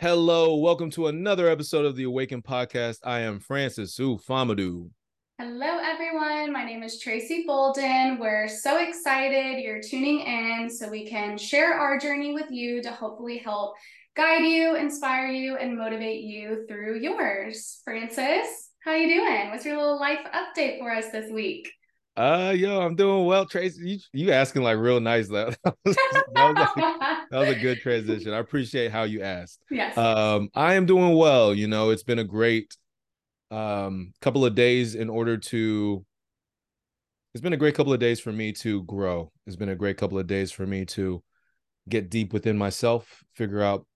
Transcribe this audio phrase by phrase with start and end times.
[0.00, 3.00] Hello, welcome to another episode of the Awaken Podcast.
[3.04, 4.88] I am Francis Ufamadu.
[5.38, 6.54] Hello, everyone.
[6.54, 8.18] My name is Tracy Bolden.
[8.18, 12.90] We're so excited you're tuning in so we can share our journey with you to
[12.90, 13.74] hopefully help
[14.16, 17.82] guide you, inspire you, and motivate you through yours.
[17.84, 19.50] Francis, how you doing?
[19.50, 21.70] What's your little life update for us this week?
[22.16, 23.82] Uh, yo, I'm doing well, Tracy.
[23.82, 25.28] You, you asking like real nice.
[25.28, 25.58] That,
[27.30, 28.32] that, was, that, was like, that was a good transition.
[28.32, 29.60] I appreciate how you asked.
[29.70, 29.96] Yes.
[29.96, 31.54] Um, I am doing well.
[31.54, 32.76] You know, it's been a great
[33.52, 36.04] um couple of days in order to.
[37.34, 39.30] It's been a great couple of days for me to grow.
[39.46, 41.22] It's been a great couple of days for me to
[41.88, 43.86] get deep within myself, figure out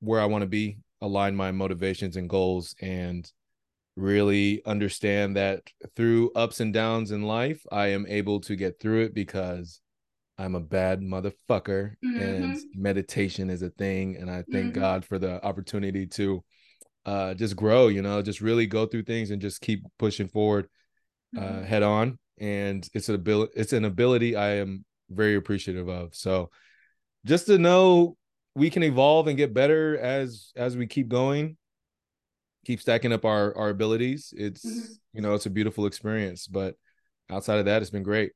[0.00, 3.30] where I want to be, align my motivations and goals, and
[3.96, 5.62] really understand that
[5.96, 9.80] through ups and downs in life, I am able to get through it because
[10.38, 12.22] I'm a bad motherfucker Mhm.
[12.22, 14.16] and meditation is a thing.
[14.16, 14.74] And I thank Mhm.
[14.74, 16.44] God for the opportunity to
[17.04, 20.68] uh, just grow, you know, just really go through things and just keep pushing forward
[21.36, 21.64] uh, Mhm.
[21.64, 22.18] head on.
[22.38, 26.14] And it's an ability, it's an ability I am very appreciative of.
[26.14, 26.50] So
[27.24, 28.16] just to know
[28.54, 31.56] we can evolve and get better as as we keep going
[32.64, 34.98] keep stacking up our our abilities it's Mhm.
[35.14, 36.74] you know it's a beautiful experience but
[37.30, 38.32] outside of that it's been great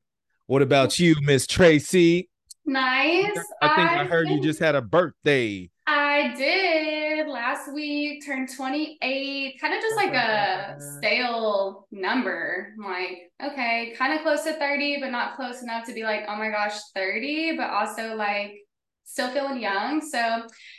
[0.53, 2.29] what about you miss tracy
[2.63, 3.31] Nice.
[3.59, 8.49] i think i I've heard you just had a birthday I did last week, turned
[8.55, 12.73] 28, kind of just like a stale number.
[12.77, 16.23] I'm like, okay, kind of close to 30, but not close enough to be like,
[16.29, 18.62] oh my gosh, 30, but also like
[19.05, 20.01] still feeling young.
[20.01, 20.17] So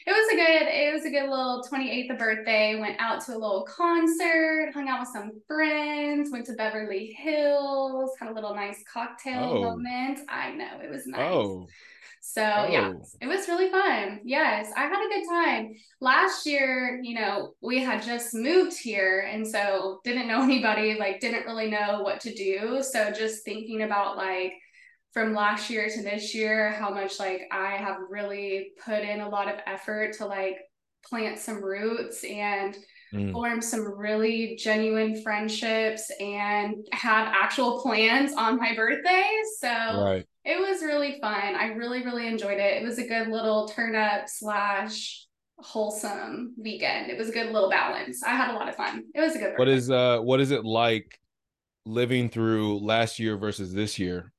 [0.07, 2.79] it was a good, it was a good little 28th birthday.
[2.81, 8.13] Went out to a little concert, hung out with some friends, went to Beverly Hills,
[8.19, 9.63] had a little nice cocktail Oh.
[9.63, 10.21] moment.
[10.29, 11.21] I know it was nice.
[11.21, 11.67] oh
[12.21, 13.03] So yeah, Oh.
[13.21, 14.21] it was really fun.
[14.25, 15.75] Yes, I had a good time.
[16.01, 21.21] Last year, you know, we had just moved here and so didn't know anybody, like
[21.21, 22.83] didn't really know what to do.
[22.83, 24.55] So just thinking about like
[25.15, 29.29] from last year to this year, how much like I have really put in a
[29.29, 30.59] lot of effort to like
[31.09, 32.77] plant some roots and
[33.13, 33.31] Mm.
[33.33, 39.31] form some really genuine friendships and have actual plans on my birthday.
[39.61, 41.55] So right it was really fun.
[41.55, 42.83] I really, really enjoyed it.
[42.83, 45.27] It was a good little turn up slash
[45.59, 47.09] wholesome weekend.
[47.09, 48.23] It was a good little balance.
[48.25, 49.05] I had a lot of fun.
[49.15, 49.75] It was a good what birthday.
[49.75, 51.17] is uh what is it like
[51.87, 54.33] living through last year versus this year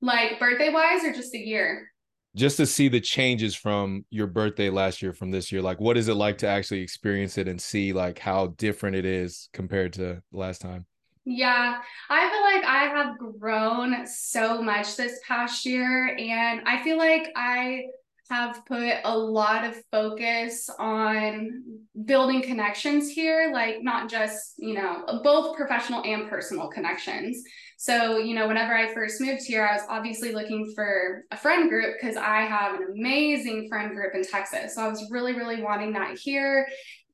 [0.00, 1.88] like birthday wise or just a year?
[2.36, 5.62] just to see the changes from your birthday last year from this year.
[5.62, 9.06] Like what is it like to actually experience it and see like how different it
[9.06, 10.84] is compared to last time?
[11.24, 16.98] Yeah, I feel like I have grown so much this past year, and I feel
[16.98, 17.86] like I
[18.30, 21.62] have put a lot of focus on
[22.04, 27.42] building connections here, like not just, you know, both professional and personal connections.
[27.78, 31.68] So, you know, whenever I first moved here, I was obviously looking for a friend
[31.68, 34.74] group because I have an amazing friend group in Texas.
[34.74, 36.66] So I was really, really wanting that here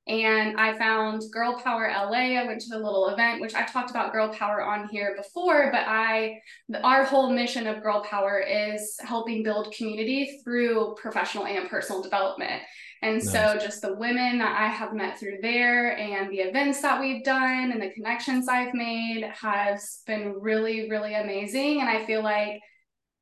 [0.09, 2.39] and I found Girl Power LA.
[2.39, 5.71] I went to a little event, which I talked about Girl Power on here before,
[5.71, 6.41] but I,
[6.83, 12.63] our whole mission of Girl Power is helping build community through professional and personal development.
[13.03, 17.01] And so, just the women that I have met through there and the events that
[17.01, 21.81] we've done and the connections I've made has been really, really amazing.
[21.81, 22.61] And I feel like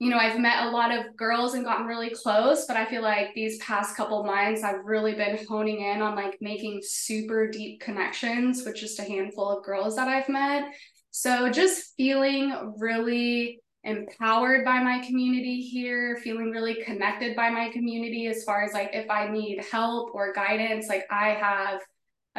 [0.00, 3.02] you know, I've met a lot of girls and gotten really close, but I feel
[3.02, 7.82] like these past couple months, I've really been honing in on like making super deep
[7.82, 10.72] connections with just a handful of girls that I've met.
[11.10, 18.26] So just feeling really empowered by my community here, feeling really connected by my community
[18.26, 21.82] as far as like if I need help or guidance, like I have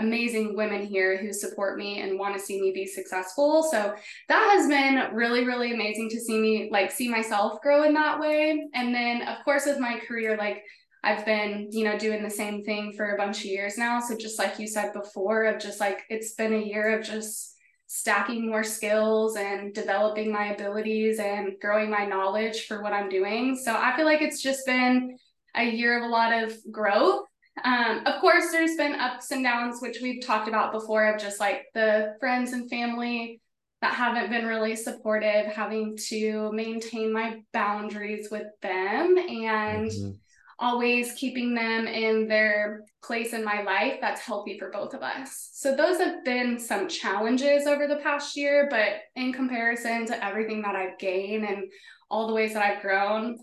[0.03, 3.67] amazing women here who support me and want to see me be successful.
[3.71, 3.93] So
[4.27, 8.19] that has been really really amazing to see me like see myself grow in that
[8.19, 10.63] way and then of course with my career like
[11.03, 13.99] I've been, you know, doing the same thing for a bunch of years now.
[13.99, 17.55] So just like you said before, of just like it's been a year of just
[17.87, 23.57] stacking more skills and developing my abilities and growing my knowledge for what I'm doing.
[23.57, 25.17] So I feel like it's just been
[25.55, 27.25] a year of a lot of growth.
[27.63, 31.39] Um, of course, there's been ups and downs, which we've talked about before, of just
[31.39, 33.41] like the friends and family
[33.81, 40.19] that haven't been really supportive, having to maintain my boundaries with them and Mhm.
[40.59, 45.49] always keeping them in their place in my life that's healthy for both of us.
[45.53, 50.61] So those have been some challenges over the past year, but in comparison to everything
[50.61, 51.63] that I've gained and
[52.11, 53.39] all the ways that I've grown,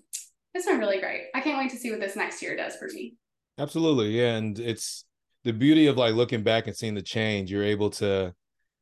[0.54, 1.26] it's been really great.
[1.34, 3.16] I can't wait to see what this next year does for me.
[3.58, 4.18] Absolutely.
[4.18, 4.36] Yeah.
[4.36, 5.04] And it's
[5.44, 7.50] the beauty of like looking back and seeing the change.
[7.50, 8.34] You're able to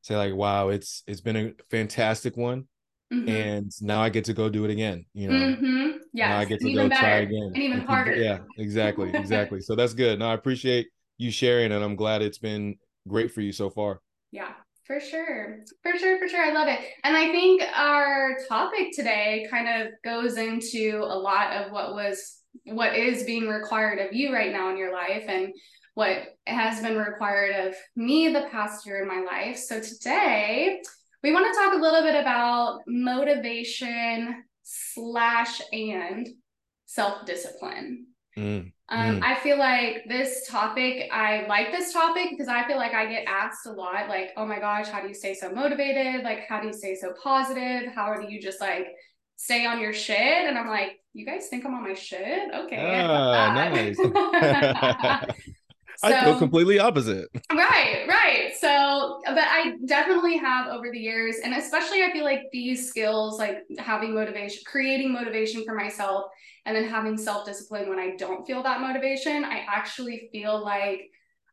[0.02, 2.66] say, like, wow, it's it's been a fantastic one.
[3.12, 3.28] Mm-hmm.
[3.28, 5.06] And now I get to go do it again.
[5.14, 5.90] You know, mm-hmm.
[6.12, 7.00] yeah, I get to go better.
[7.00, 7.52] try again.
[7.54, 8.16] And even harder.
[8.16, 9.10] Yeah, exactly.
[9.14, 9.60] Exactly.
[9.60, 10.18] so that's good.
[10.18, 10.88] No, I appreciate
[11.18, 12.76] you sharing, and I'm glad it's been
[13.06, 14.00] great for you so far.
[14.32, 14.52] Yeah,
[14.84, 15.58] for sure.
[15.82, 16.44] For sure, for sure.
[16.44, 16.80] I love it.
[17.04, 22.42] And I think our topic today kind of goes into a lot of what was
[22.64, 25.52] what is being required of you right now in your life and
[25.94, 29.56] what has been required of me the past year in my life.
[29.56, 30.80] So today
[31.22, 36.28] we want to talk a little bit about motivation slash and
[36.84, 38.06] self-discipline.
[38.36, 39.22] Mm, um, mm.
[39.22, 43.24] I feel like this topic, I like this topic because I feel like I get
[43.26, 46.22] asked a lot, like, oh my gosh, how do you stay so motivated?
[46.22, 47.92] Like, how do you stay so positive?
[47.94, 48.88] How do you just like
[49.36, 50.18] stay on your shit?
[50.18, 52.54] And I'm like, you guys think I'm on my shit?
[52.54, 52.76] Okay.
[52.78, 53.96] Ah, nice.
[53.96, 54.12] So,
[56.02, 57.28] I feel completely opposite.
[57.50, 58.52] Right, right.
[58.60, 63.38] So, but I definitely have over the years, and especially I feel like these skills,
[63.38, 66.26] like having motivation, creating motivation for myself,
[66.66, 71.10] and then having self discipline when I don't feel that motivation, I actually feel like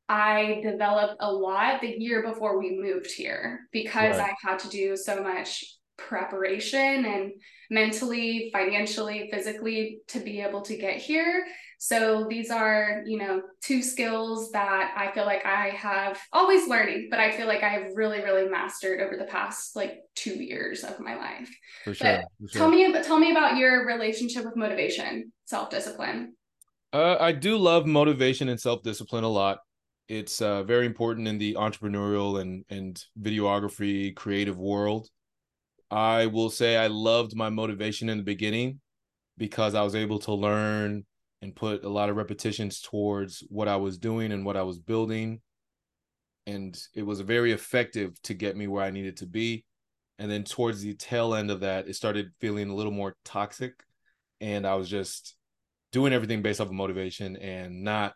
[0.09, 4.33] I developed a lot the year before we moved here because right.
[4.43, 5.63] I had to do so much
[5.97, 7.31] preparation and
[7.73, 11.45] mentally, financially, physically to be able to get here.
[11.79, 17.07] So these are, you know, two skills that I feel like I have always learning,
[17.09, 20.83] but I feel like I have really, really mastered over the past like two years
[20.83, 21.49] of my life.
[21.83, 22.21] For sure.
[22.39, 22.61] For sure.
[22.61, 26.35] Tell me, tell me about your relationship with motivation, self discipline.
[26.93, 29.57] Uh, I do love motivation and self discipline a lot.
[30.07, 35.09] It's uh, very important in the entrepreneurial and and videography creative world.
[35.93, 38.79] I will say I loved my motivation in the beginning
[39.37, 41.05] because I was able to learn
[41.43, 44.79] and put a lot of repetitions towards what I was doing and what I was
[44.79, 45.41] building.
[46.47, 49.65] And it was very effective to get me where I needed to be.
[50.17, 53.83] And then towards the tail end of that, it started feeling a little more toxic.
[54.41, 55.35] And I was just
[55.91, 58.15] doing everything based off of motivation and not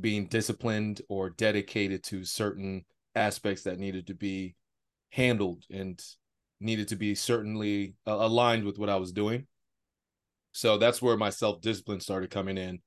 [0.00, 2.84] being disciplined or dedicated to certain
[3.16, 4.54] aspects that needed to be
[5.10, 6.00] handled and
[6.60, 9.46] needed to be certainly uh, aligned with what I was doing.
[10.52, 12.80] So that's where my self discipline started coming in.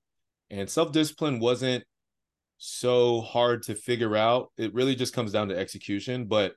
[0.49, 1.83] And self discipline wasn't
[2.57, 4.51] so hard to figure out.
[4.57, 6.25] It really just comes down to execution.
[6.25, 6.53] But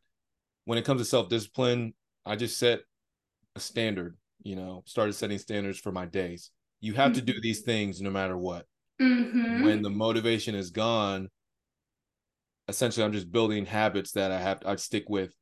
[0.64, 1.94] when it comes to self discipline,
[2.26, 2.80] I just set
[3.54, 6.50] a standard, you know, started setting standards for my days.
[6.80, 7.26] You have mm-hmm.
[7.26, 8.66] to do these things no matter what.
[9.00, 9.64] Mm-hmm.
[9.64, 11.28] When the motivation is gone,
[12.68, 15.34] essentially I'm just building habits that I have I stick with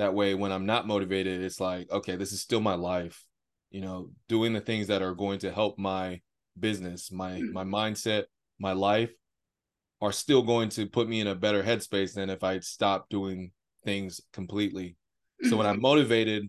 [0.00, 3.22] that way, when I'm not motivated, it's like, okay, this is still my life.
[3.70, 6.22] You know, doing the things that are going to help my
[6.58, 7.52] business, my mm.
[7.52, 8.24] my mindset,
[8.58, 9.10] my life
[10.00, 13.52] are still going to put me in a better headspace than if I stop doing
[13.84, 14.96] things completely.
[15.42, 15.82] So when I'm mm-hmm.
[15.82, 16.48] motivated,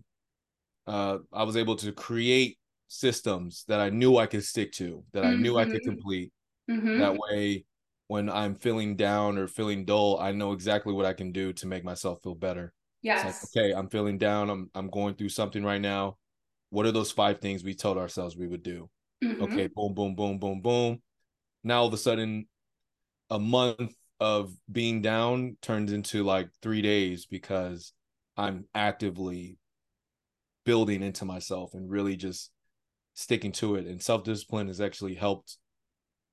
[0.86, 2.58] uh, I was able to create
[2.88, 5.90] systems that I knew I could stick to, that I knew I could mm-hmm.
[5.90, 6.32] complete.
[6.70, 6.98] Mm-hmm.
[6.98, 7.64] That way,
[8.08, 11.66] when I'm feeling down or feeling dull, I know exactly what I can do to
[11.66, 12.72] make myself feel better.
[13.02, 13.24] Yes.
[13.24, 14.48] Like, okay, I'm feeling down.
[14.50, 16.18] I'm I'm going through something right now.
[16.70, 18.88] What are those five things we told ourselves we would do?
[19.22, 19.42] Mm-hmm.
[19.42, 21.02] Okay, boom, boom, boom, boom, boom.
[21.64, 22.46] Now all of a sudden,
[23.30, 27.92] a month of being down turns into like three days because
[28.36, 29.58] I'm actively
[30.64, 32.50] building into myself and really just
[33.14, 33.86] sticking to it.
[33.86, 35.58] And self discipline has actually helped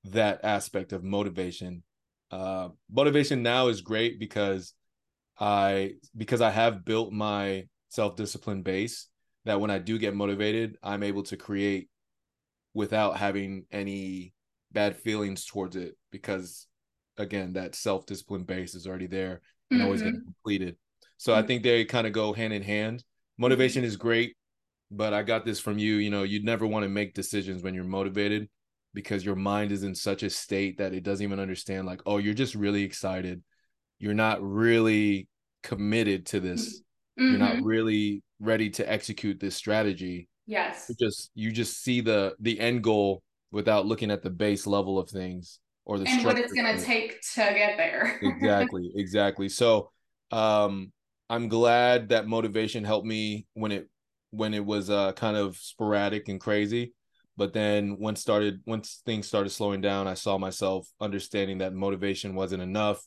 [0.04, 1.82] that aspect of motivation.
[2.30, 4.72] Uh, motivation now is great because
[5.40, 9.08] I because I have built my self-discipline base
[9.46, 11.88] that when I do get motivated, I'm able to create
[12.74, 14.34] without having any
[14.70, 16.66] bad feelings towards it because
[17.16, 19.86] again, that self-discipline base is already there and mm-hmm.
[19.86, 20.76] always getting completed.
[21.16, 21.42] So mm-hmm.
[21.42, 23.02] I think they kind of go hand in hand.
[23.38, 24.36] Motivation is great,
[24.90, 27.74] but I got this from you, you know, you'd never want to make decisions when
[27.74, 28.48] you're motivated
[28.92, 32.18] because your mind is in such a state that it doesn't even understand like, oh,
[32.18, 33.42] you're just really excited.
[33.98, 35.28] You're not really
[35.62, 36.82] committed to this.
[37.18, 37.30] Mm-hmm.
[37.30, 37.66] you're not mm-hmm.
[37.66, 40.28] really ready to execute this strategy.
[40.46, 40.86] Yes.
[40.88, 44.98] You just you just see the the end goal without looking at the base level
[44.98, 48.18] of things or the and what it's going to take to get there.
[48.22, 49.48] Exactly exactly.
[49.48, 49.90] So
[50.32, 50.92] um
[51.28, 53.88] i'm glad that motivation helped me when it
[54.30, 56.94] when it was uh kind of sporadic and crazy.
[57.36, 62.34] But then once started once things started slowing down i saw myself understanding that motivation
[62.34, 63.02] wasn't enough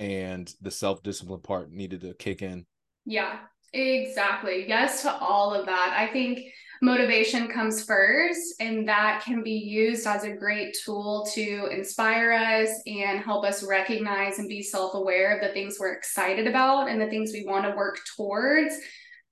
[0.00, 2.66] and the self discipline part needed to kick in.
[3.04, 3.38] Yeah,
[3.72, 4.66] exactly.
[4.68, 5.94] Yes to all of that.
[5.96, 6.52] I think
[6.82, 12.70] motivation comes first, and that can be used as a great tool to inspire us
[12.86, 17.00] and help us recognize and be self aware of the things we're excited about and
[17.00, 18.74] the things we want to work towards.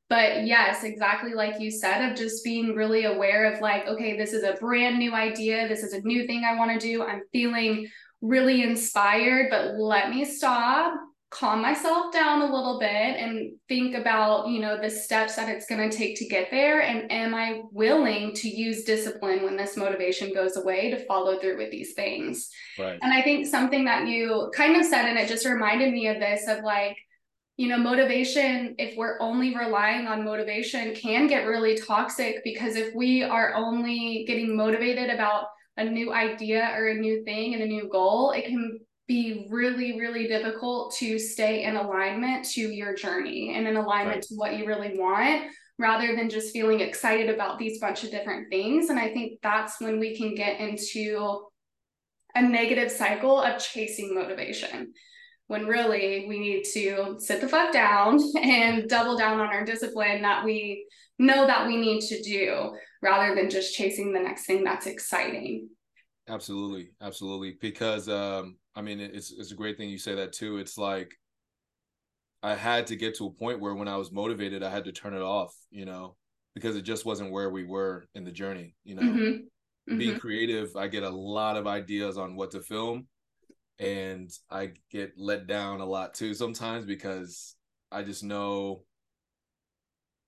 [0.08, 4.32] But yes, exactly like you said, of just being really aware of like, okay, this
[4.32, 5.66] is a brand new idea.
[5.66, 7.02] This is a new thing I want to do.
[7.02, 7.88] I'm feeling
[8.22, 10.94] really inspired, but let me stop
[11.30, 15.66] calm myself down a little bit and think about you know the steps that it's
[15.66, 16.82] going to take to get there.
[16.82, 21.58] And am i willing to use discipline when this motivation goes away to follow through
[21.58, 22.48] with these things?
[22.78, 22.98] Right.
[23.02, 26.20] And i think something that you kind of said and it just reminded me of
[26.20, 26.96] this of like
[27.56, 32.94] you know motivation if we're only relying on motivation can get really toxic because if
[32.94, 35.46] we are only getting motivated about
[35.76, 39.98] a new idea or a new thing and a new goal it can be really,
[39.98, 44.22] really difficult to stay in alignment to your journey and in alignment right.
[44.22, 48.48] to what you really want rather than just feeling excited about these bunch of different
[48.50, 48.90] things.
[48.90, 51.44] And I think that's when we can get into
[52.34, 54.92] a negative cycle of chasing motivation
[55.48, 60.22] when really we need to sit the fuck down and double down on our discipline
[60.22, 60.86] that we
[61.18, 65.68] know that we need to do rather than just chasing the next thing that's exciting.
[66.28, 67.56] Absolutely, absolutely.
[67.60, 70.58] Because um, I mean, it's it's a great thing you say that too.
[70.58, 71.14] It's like
[72.42, 74.92] I had to get to a point where when I was motivated, I had to
[74.92, 76.16] turn it off, you know,
[76.54, 78.74] because it just wasn't where we were in the journey.
[78.84, 79.20] You know, mm-hmm.
[79.20, 79.98] Mm-hmm.
[79.98, 83.06] being creative, I get a lot of ideas on what to film,
[83.78, 87.54] and I get let down a lot too sometimes because
[87.92, 88.82] I just know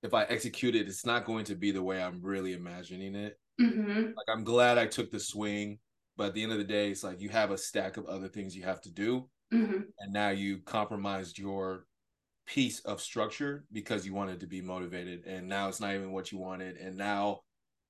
[0.02, 3.38] if I execute it, it's not going to be the way I'm really imagining it.
[3.61, 4.02] Mm-hmm.
[4.17, 5.78] Like I'm glad I took the swing
[6.19, 8.26] but at the end of the day, it's like you have a stack of other
[8.26, 9.31] things you have to do.
[9.55, 9.83] Mm-hmm.
[10.00, 11.87] And now you compromised your
[12.45, 15.25] piece of structure because you wanted to be motivated.
[15.26, 16.76] And now it's not even what you wanted.
[16.76, 17.43] And now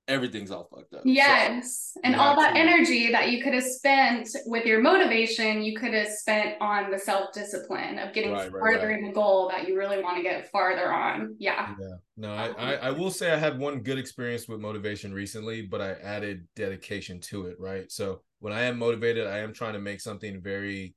[0.09, 1.03] everything's all fucked up.
[1.05, 1.93] Yes.
[1.95, 5.93] So, and all that energy that you could have spent with your motivation, you could
[5.93, 8.99] have spent on the self discipline of getting right, farther right, right.
[8.99, 11.37] in the goal that you really want to get farther on.
[11.39, 11.75] Yeah.
[11.79, 11.97] Yeah.
[12.17, 15.81] No, I, I, I will say I had one good experience with motivation recently, but
[15.81, 17.57] I added dedication to it.
[17.61, 17.93] Right.
[17.93, 20.95] So when I am motivated, I am trying to make something very,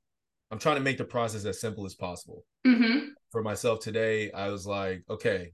[0.50, 2.44] I'm trying to make the process as simple as possible.
[2.66, 3.08] Mm-hmm.
[3.30, 5.52] For myself today, I was like, okay,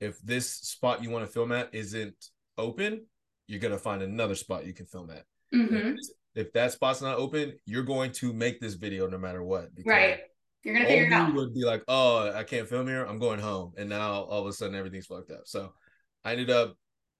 [0.00, 2.14] if this spot you want to film at isn't
[2.58, 3.06] open,
[3.46, 5.24] you're gonna find another spot you can film at.
[5.54, 5.94] Mm-hmm.
[6.34, 9.68] If, that spot's not open, you're going to make this video no matter what.
[9.84, 10.18] Right.
[10.62, 11.34] You're gonna figure it out.
[11.34, 13.04] Would be like, oh, I can't film here.
[13.04, 15.42] I'm going home, and now all of a sudden everything's fucked up.
[15.44, 15.72] So
[16.24, 16.76] I ended up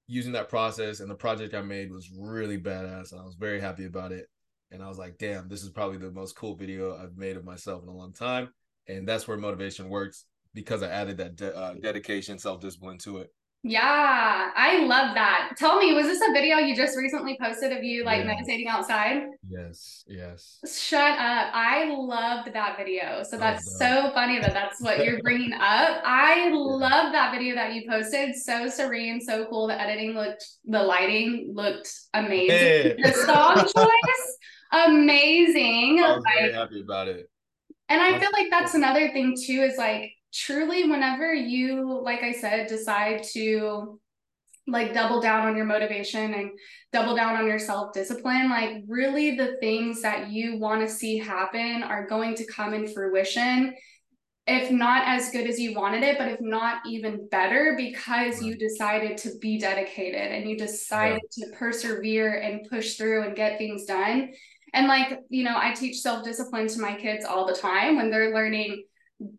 [0.09, 3.61] using that process, and the project I made was really badass, and I was very
[3.61, 4.27] happy about it.
[4.71, 7.45] And I was like, damn, this is probably the most cool video I've made of
[7.45, 8.49] myself in a long time.
[8.89, 13.19] And that's where motivation works because I added that de- uh, dedication, self discipline to
[13.19, 13.33] it.
[13.69, 15.55] Yeah, I love that.
[15.59, 18.27] Tell me, was this a video you just recently posted of you like yeah.
[18.27, 19.23] meditating outside?
[19.49, 20.61] Yes, yes.
[20.73, 21.51] Shut up.
[21.53, 23.25] I loved that video.
[23.25, 26.01] So that's oh, so funny that that's what you're bringing up.
[26.05, 26.55] I yeah.
[26.55, 28.37] love that video that you posted.
[28.37, 29.67] So serene, so cool.
[29.67, 32.49] The editing looked, the lighting looked amazing.
[32.49, 32.97] Hey.
[33.03, 34.39] The song choice,
[34.87, 36.05] amazing.
[36.05, 37.29] I was like, very happy about it.
[37.89, 42.33] And I feel like that's another thing too is like truly whenever you like i
[42.33, 43.99] said decide to
[44.69, 46.51] like double down on your motivation and
[46.93, 51.19] double down on your self discipline like really the things that you want to see
[51.19, 53.75] happen are going to come in fruition
[54.49, 58.57] if not as good as you wanted it but if not even better because you
[58.57, 61.47] decided to be dedicated and you decided yeah.
[61.47, 64.33] to persevere and push through and get things done
[64.75, 68.11] and like you know i teach self discipline to my kids all the time when
[68.11, 68.83] they're learning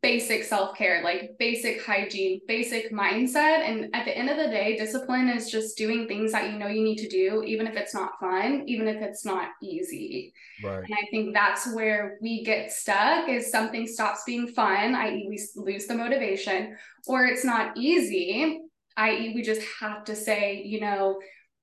[0.02, 3.60] basic self-care like basic hygiene basic mindset.
[3.60, 6.68] And at the end of the day discipline is just doing things that you know
[6.68, 10.34] you need to do even if it's not fun even if it's not easy.
[10.64, 10.84] Right.
[10.84, 15.40] And i think that's where we get stuck is something stops being fun i.e we
[15.56, 18.62] lose the motivation or it's not easy
[18.98, 21.20] i.e we just have to say you know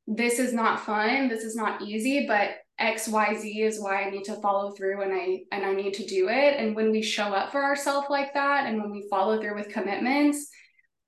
[0.06, 2.50] this is not fun this is not easy but
[2.81, 6.28] xyz is why i need to follow through and i and i need to do
[6.28, 6.57] it.
[6.59, 9.69] And when we show up for ourselves like that and when we follow through with
[9.69, 10.49] commitments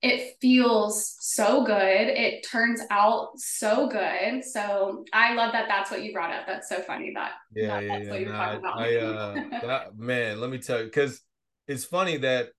[0.02, 1.75] it feels so good.
[1.75, 4.44] It turns out so good.
[4.44, 6.46] So i love that that's what you brought up.
[6.46, 8.25] That's so funny that, yeah, that yeah, yeah.
[8.25, 9.35] no, talking I, uh,
[9.66, 11.20] that, man let me tell you because
[11.66, 12.50] it's funny that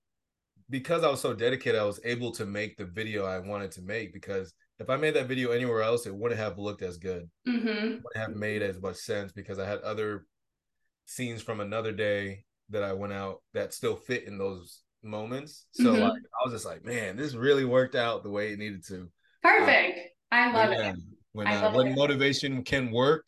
[0.70, 3.82] because i was so dedicated i was able to make the video i wanted to
[3.82, 7.28] make because if I made that video anywhere else, it wouldn't have looked as good.
[7.46, 7.66] Mm-hmm.
[7.66, 10.26] Wouldn't have made as much sense because I had other
[11.06, 15.66] scenes from another day that I went out that still fit in those moments.
[15.72, 16.02] So mm-hmm.
[16.02, 19.08] like I was just like, man, this really worked out the way it needed to.
[19.42, 19.98] Perfect.
[20.30, 20.96] I love it.
[21.32, 21.96] When uh, when it.
[21.96, 23.26] motivation can work,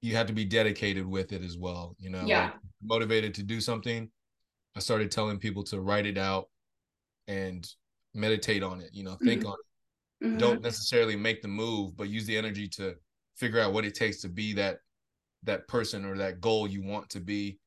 [0.00, 1.96] you have to be dedicated with it as well.
[1.98, 2.44] You know, yeah.
[2.44, 4.10] Like motivated to do something.
[4.76, 6.48] I started telling people to write it out
[7.26, 7.68] and
[8.14, 8.90] meditate on it.
[8.92, 9.50] You know, think mm-hmm.
[9.50, 9.69] on it.
[10.22, 10.38] Mm-hmm.
[10.38, 12.94] Don't necessarily make the move, but use the energy to
[13.36, 14.78] figure out what it takes to be that
[15.44, 17.58] that person or that goal you want to be,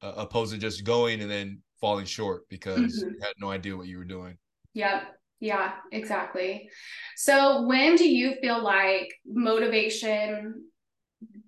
[0.00, 3.10] uh, opposed to just going and then falling short because mm-hmm.
[3.10, 4.38] you had no idea what you were doing.
[4.74, 5.02] Yep.
[5.40, 6.68] Yeah, exactly.
[7.16, 10.64] So when do you feel like motivation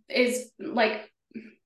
[0.09, 1.11] is like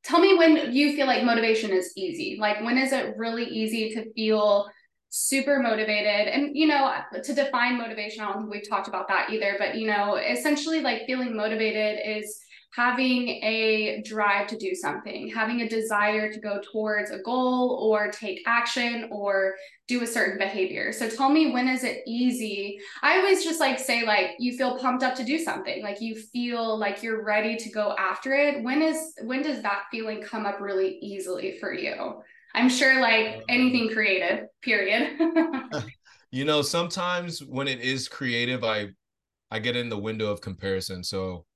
[0.04, 2.36] tell me when you feel like motivation is easy.
[2.38, 4.66] Like when is it really easy to feel
[5.16, 6.92] super motivated and you know
[7.22, 10.80] to define motivation i don't think we've talked about that either but you know essentially
[10.80, 12.40] like feeling motivated is
[12.74, 18.10] having a drive to do something, having a desire to go towards a goal or
[18.10, 19.54] take action or
[19.86, 20.90] do a certain behavior.
[20.92, 22.76] So tell me when is it easy?
[23.02, 26.16] I always just like say like you feel pumped up to do something, like you
[26.16, 28.64] feel like you're ready to go after it.
[28.64, 32.22] When is when does that feeling come up really easily for you?
[32.54, 35.18] I'm sure like anything creative, period.
[36.30, 38.88] you know, sometimes when it is creative, I
[39.50, 41.02] I get in the window of comparison.
[41.02, 41.46] So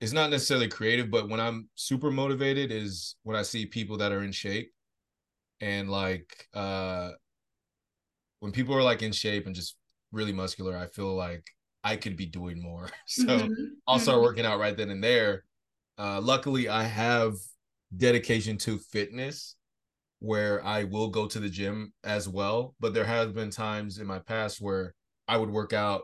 [0.00, 4.12] it's not necessarily creative, but when I'm super motivated is when I see people that
[4.12, 4.72] are in shape
[5.60, 7.10] and like uh
[8.38, 9.76] when people are like in shape and just
[10.12, 11.44] really muscular, I feel like
[11.82, 12.88] I could be doing more.
[13.06, 13.52] so mm-hmm.
[13.88, 14.24] I'll start mm-hmm.
[14.24, 15.44] working out right then and there.
[15.98, 17.34] Uh luckily I have
[17.96, 19.56] dedication to fitness
[20.20, 24.06] where I will go to the gym as well, but there has been times in
[24.06, 24.94] my past where
[25.28, 26.02] I would work out,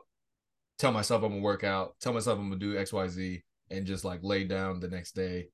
[0.78, 4.20] tell myself I'm gonna work out, tell myself I'm gonna do XYZ and just like
[4.22, 5.48] lay down the next day.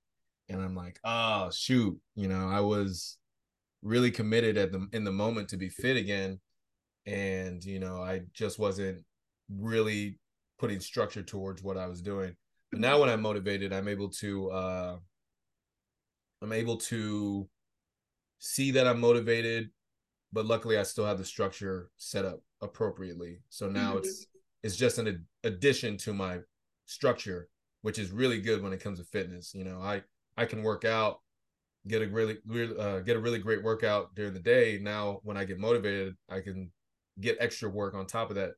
[0.48, 3.18] And I'm like, oh shoot, you know, I was
[3.82, 6.40] really committed at the in the moment to be fit again.
[7.06, 9.02] And, you know, I just wasn't
[9.48, 10.18] really
[10.58, 12.36] putting structure towards what I was doing.
[12.70, 14.96] But now when I'm motivated, I'm able to uh
[16.42, 17.48] I'm able to
[18.40, 19.70] see that I'm motivated,
[20.32, 23.38] but luckily I still have the structure set up appropriately.
[23.48, 23.98] So now mm-hmm.
[23.98, 24.26] it's
[24.62, 26.40] it's just an addition to my
[26.86, 27.48] structure
[27.82, 29.54] which is really good when it comes to fitness.
[29.54, 30.02] You know, I
[30.36, 31.20] I can work out,
[31.86, 32.38] get a really,
[32.78, 34.78] uh, get a really great workout during the day.
[34.80, 36.70] Now, when I get motivated, I can
[37.20, 38.52] get extra work on top of that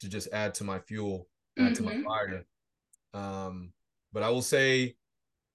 [0.00, 1.74] to just add to my fuel, add mm-hmm.
[1.74, 2.04] to my mm-hmm.
[2.04, 2.44] fire.
[3.14, 3.72] Um,
[4.12, 4.96] but I will say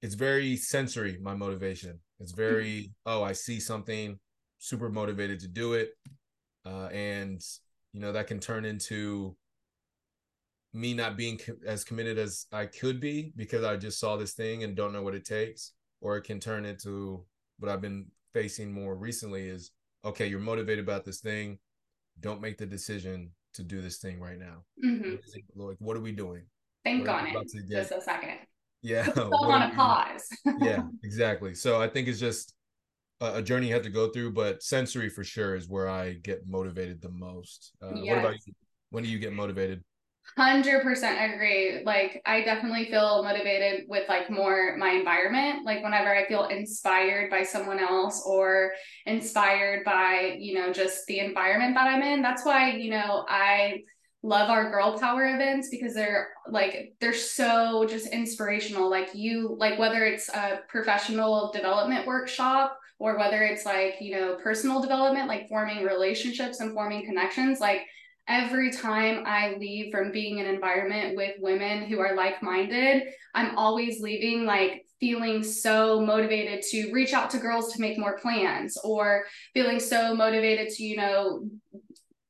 [0.02, 2.00] it's very sensory, my motivation.
[2.22, 2.92] It's very, mm-hmm.
[3.08, 4.20] oh, I see something,
[4.60, 5.90] super motivated to do it.
[6.66, 7.42] Uh, and
[7.94, 9.36] you know, that can turn into
[10.74, 14.34] me not being co- as committed as I could be because I just saw this
[14.34, 17.26] thing and don't know what it takes, or it can turn into
[17.60, 19.72] what I've been facing more recently is
[20.06, 21.60] okay, you're motivated about this thing,
[22.20, 24.64] don't make the decision to do this thing right now.
[24.84, 25.16] Mm-hmm.
[25.56, 26.44] Like, what are we doing?
[26.84, 27.36] Think on it
[27.70, 28.40] just a second.
[28.82, 30.28] Yeah, on a pause.
[30.60, 31.54] yeah, exactly.
[31.54, 32.54] So I think it's just
[33.20, 36.14] a, a, journey you have to go through, but sensory for sure is where I
[36.14, 37.74] get motivated the most.
[37.82, 38.10] Uh, yes.
[38.10, 38.54] What about you?
[38.90, 39.84] When do you get motivated?
[40.38, 41.84] Hundred percent agree.
[41.84, 45.66] Like I definitely feel motivated with like more my environment.
[45.66, 48.72] Like whenever I feel inspired by someone else or
[49.06, 52.22] inspired by, you know, just the environment that I'm in.
[52.22, 53.82] That's why, you know, I
[54.24, 58.90] love our girl power events because they're like they're so just inspirational.
[58.90, 64.38] Like you like whether it's a professional development workshop or whether it's like, you know,
[64.44, 67.82] personal development, like forming relationships and forming connections, like
[68.28, 73.04] every time I leave from being in an environment with women who are like minded,
[73.34, 78.20] I'm always leaving like feeling so motivated to reach out to girls to make more
[78.20, 81.50] plans or feeling so motivated to, you know,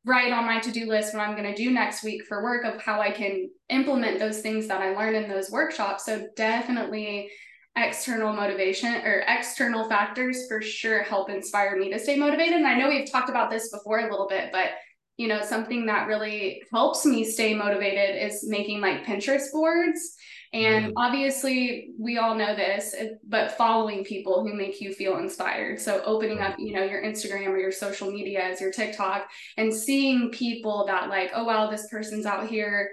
[0.06, 2.82] write on my to-do list what I'm going to do next week for work of
[2.82, 6.06] how I can implement those things that I learned in those workshops.
[6.06, 7.30] So definitely
[7.78, 12.56] external motivation or external factors for sure help inspire me to stay motivated.
[12.56, 14.72] And I know we've talked about this before a little bit, but
[15.18, 20.16] you know, something that really helps me stay motivated is making like Pinterest boards.
[20.54, 20.94] And mm.
[20.98, 22.94] obviously, we all know this,
[23.28, 25.80] but following people who make you feel inspired.
[25.80, 29.74] So, opening up, you know, your Instagram or your social media as your TikTok and
[29.74, 32.90] seeing people that, like, oh, wow, this person's out here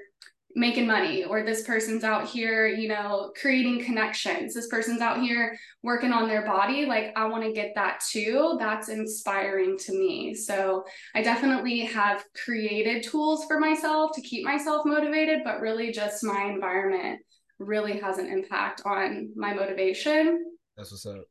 [0.55, 5.57] making money or this person's out here you know creating connections this person's out here
[5.83, 10.35] working on their body like i want to get that too that's inspiring to me
[10.35, 10.83] so
[11.15, 16.47] i definitely have created tools for myself to keep myself motivated but really just my
[16.47, 17.21] environment
[17.59, 20.45] really has an impact on my motivation
[20.77, 21.25] that's what's up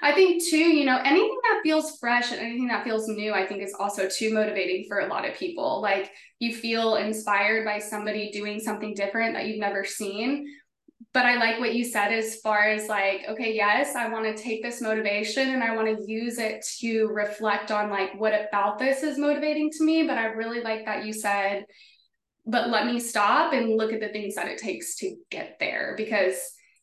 [0.00, 3.46] I think too, you know, anything that feels fresh and anything that feels new, I
[3.46, 5.82] think is also too motivating for a lot of people.
[5.82, 10.46] Like you feel inspired by somebody doing something different that you've never seen.
[11.12, 14.42] But I like what you said as far as like, okay, yes, I want to
[14.42, 18.78] take this motivation and I want to use it to reflect on like what about
[18.78, 20.06] this is motivating to me.
[20.06, 21.66] But I really like that you said,
[22.46, 25.94] but let me stop and look at the things that it takes to get there
[25.96, 26.36] because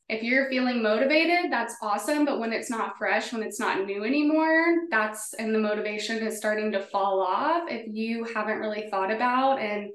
[0.10, 2.26] if you're feeling motivated, that's awesome.
[2.26, 6.38] But when it's not fresh, when it's not new anymore, that's and the motivation is
[6.38, 7.70] starting to fall off.
[7.70, 9.94] If you haven't really thought about and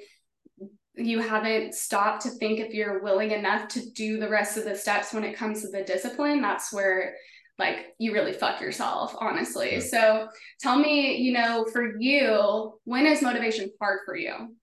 [0.94, 4.77] you haven't stopped to think if you're willing enough to do the rest of the
[4.77, 7.16] steps when it comes to the discipline, that's where
[7.59, 9.74] like you really fuck yourself, honestly.
[9.74, 9.81] Yeah.
[9.81, 10.29] So
[10.61, 14.55] tell me, you know, for you, when is motivation hard for you?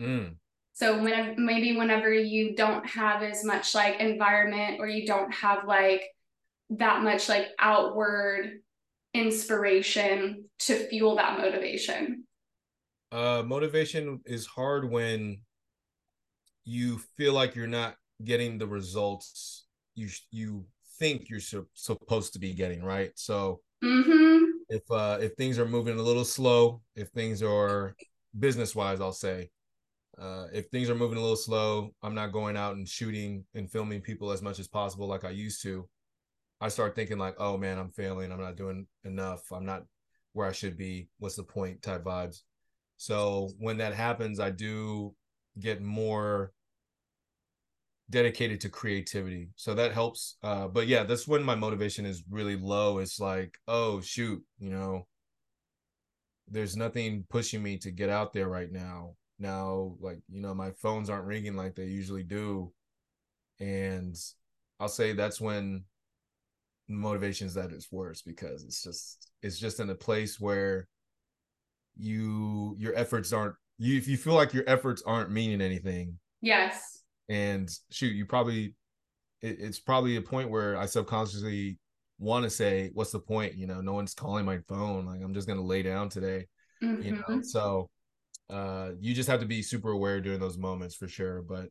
[0.00, 0.36] Mm.
[0.72, 5.64] So whenever maybe whenever you don't have as much like environment or you don't have
[5.66, 6.02] like
[6.70, 8.60] that much like outward
[9.14, 12.24] inspiration to fuel that motivation.
[13.10, 15.38] Uh motivation is hard when
[16.64, 20.66] you feel like you're not getting the results you you
[20.98, 23.12] think you're su- supposed to be getting, right?
[23.14, 24.44] So mm-hmm.
[24.68, 27.96] if uh if things are moving a little slow, if things are
[28.38, 29.50] business wise, I'll say,
[30.20, 33.70] uh, if things are moving a little slow, I'm not going out and shooting and
[33.70, 35.88] filming people as much as possible like I used to.
[36.60, 38.32] I start thinking like, oh man, I'm failing.
[38.32, 39.42] I'm not doing enough.
[39.52, 39.82] I'm not
[40.32, 41.08] where I should be.
[41.18, 41.82] What's the point?
[41.82, 42.42] Type vibes.
[42.96, 45.14] So when that happens, I do
[45.58, 46.52] get more
[48.08, 49.50] dedicated to creativity.
[49.56, 50.38] So that helps.
[50.42, 52.98] Uh, but yeah, that's when my motivation is really low.
[52.98, 55.06] It's like, oh shoot, you know,
[56.48, 60.70] there's nothing pushing me to get out there right now now like you know my
[60.72, 62.72] phones aren't ringing like they usually do.
[63.60, 64.16] And
[64.78, 65.82] i'll say that's when
[66.88, 70.86] motivation is that it's worse because it's just it's just in a place where
[71.96, 76.18] you your efforts aren't you if you feel like your efforts aren't meaning anything.
[76.42, 77.02] Yes.
[77.28, 78.74] And shoot you probably
[79.42, 81.78] it, it's probably a point where i subconsciously
[82.18, 83.54] want to say what's the point?
[83.54, 85.06] You know no one's calling my phone.
[85.06, 86.46] Like i'm just gonna lay down today
[86.82, 87.02] mm-hmm.
[87.02, 87.22] you know?
[87.28, 87.42] Mm-hmm.
[87.42, 87.88] so
[88.50, 91.42] uh, you just have to be super aware during those moments for sure.
[91.42, 91.68] But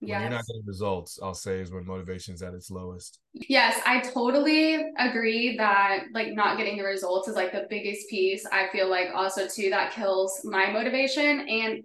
[0.00, 0.20] when yes.
[0.20, 3.20] you're not getting results, I'll say is when motivation is at its lowest.
[3.32, 8.44] Yes, I totally agree that like not getting the results is like the biggest piece.
[8.46, 11.82] I feel like also too that kills my motivation and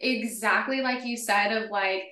[0.00, 2.02] exactly like you said of like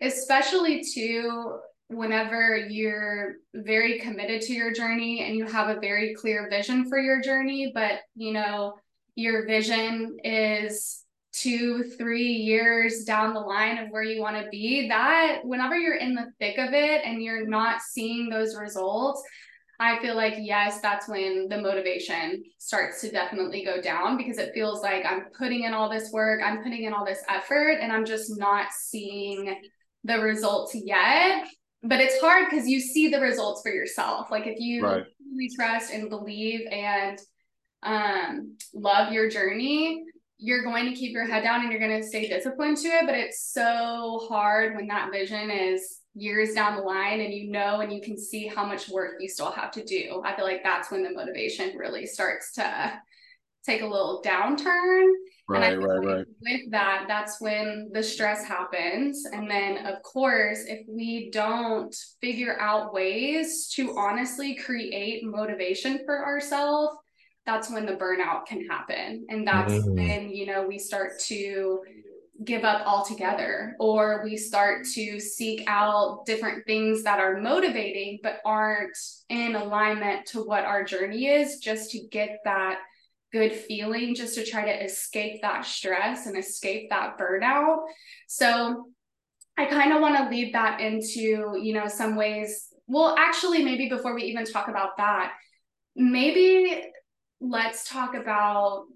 [0.00, 1.58] especially too
[1.88, 6.98] whenever you're very committed to your journey and you have a very clear vision for
[6.98, 8.74] your journey but you know
[9.16, 11.01] your vision is
[11.32, 15.96] two, three years down the line of where you want to be, that whenever you're
[15.96, 19.22] in the thick of it and you're not seeing those results,
[19.80, 24.54] I feel like, yes, that's when the motivation starts to definitely go down because it
[24.54, 27.90] feels like I'm putting in all this work, I'm putting in all this effort, and
[27.90, 29.60] I'm just not seeing
[30.04, 31.48] the results yet.
[31.82, 34.30] But it's hard because you see the results for yourself.
[34.30, 35.02] Like if you right.
[35.28, 37.18] really trust and believe and
[37.82, 40.04] um, love your journey,
[40.42, 43.06] you're going to keep your head down and you're going to stay disciplined to it.
[43.06, 47.80] But it's so hard when that vision is years down the line and you know
[47.80, 50.20] and you can see how much work you still have to do.
[50.24, 53.00] I feel like that's when the motivation really starts to
[53.64, 55.12] take a little downturn.
[55.48, 56.26] Right, right, like right.
[56.40, 59.24] With that, that's when the stress happens.
[59.32, 66.24] And then, of course, if we don't figure out ways to honestly create motivation for
[66.24, 66.96] ourselves,
[67.46, 69.94] that's when the burnout can happen and that's mm.
[69.94, 71.80] when you know we start to
[72.44, 78.40] give up altogether or we start to seek out different things that are motivating but
[78.44, 78.96] aren't
[79.28, 82.78] in alignment to what our journey is just to get that
[83.32, 87.78] good feeling just to try to escape that stress and escape that burnout
[88.26, 88.86] so
[89.56, 93.88] i kind of want to lead that into you know some ways well actually maybe
[93.88, 95.32] before we even talk about that
[95.94, 96.82] maybe
[97.42, 98.86] let's talk about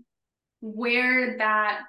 [0.61, 1.83] where that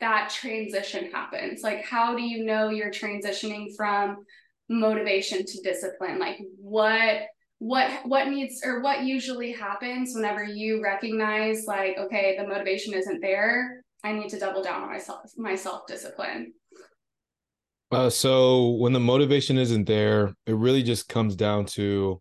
[0.00, 1.62] that transition happens.
[1.62, 4.24] Like how do you know you're transitioning from
[4.68, 6.18] motivation to discipline?
[6.18, 7.22] Like what
[7.58, 13.20] what what needs or what usually happens whenever you recognize like okay the motivation isn't
[13.20, 16.52] there i need to double down on myself my self discipline
[17.92, 22.20] uh, so when the motivation isn't there it really just comes down to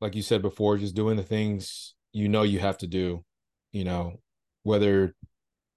[0.00, 3.24] like you said before just doing the things you know you have to do,
[3.72, 4.14] you know,
[4.62, 5.14] whether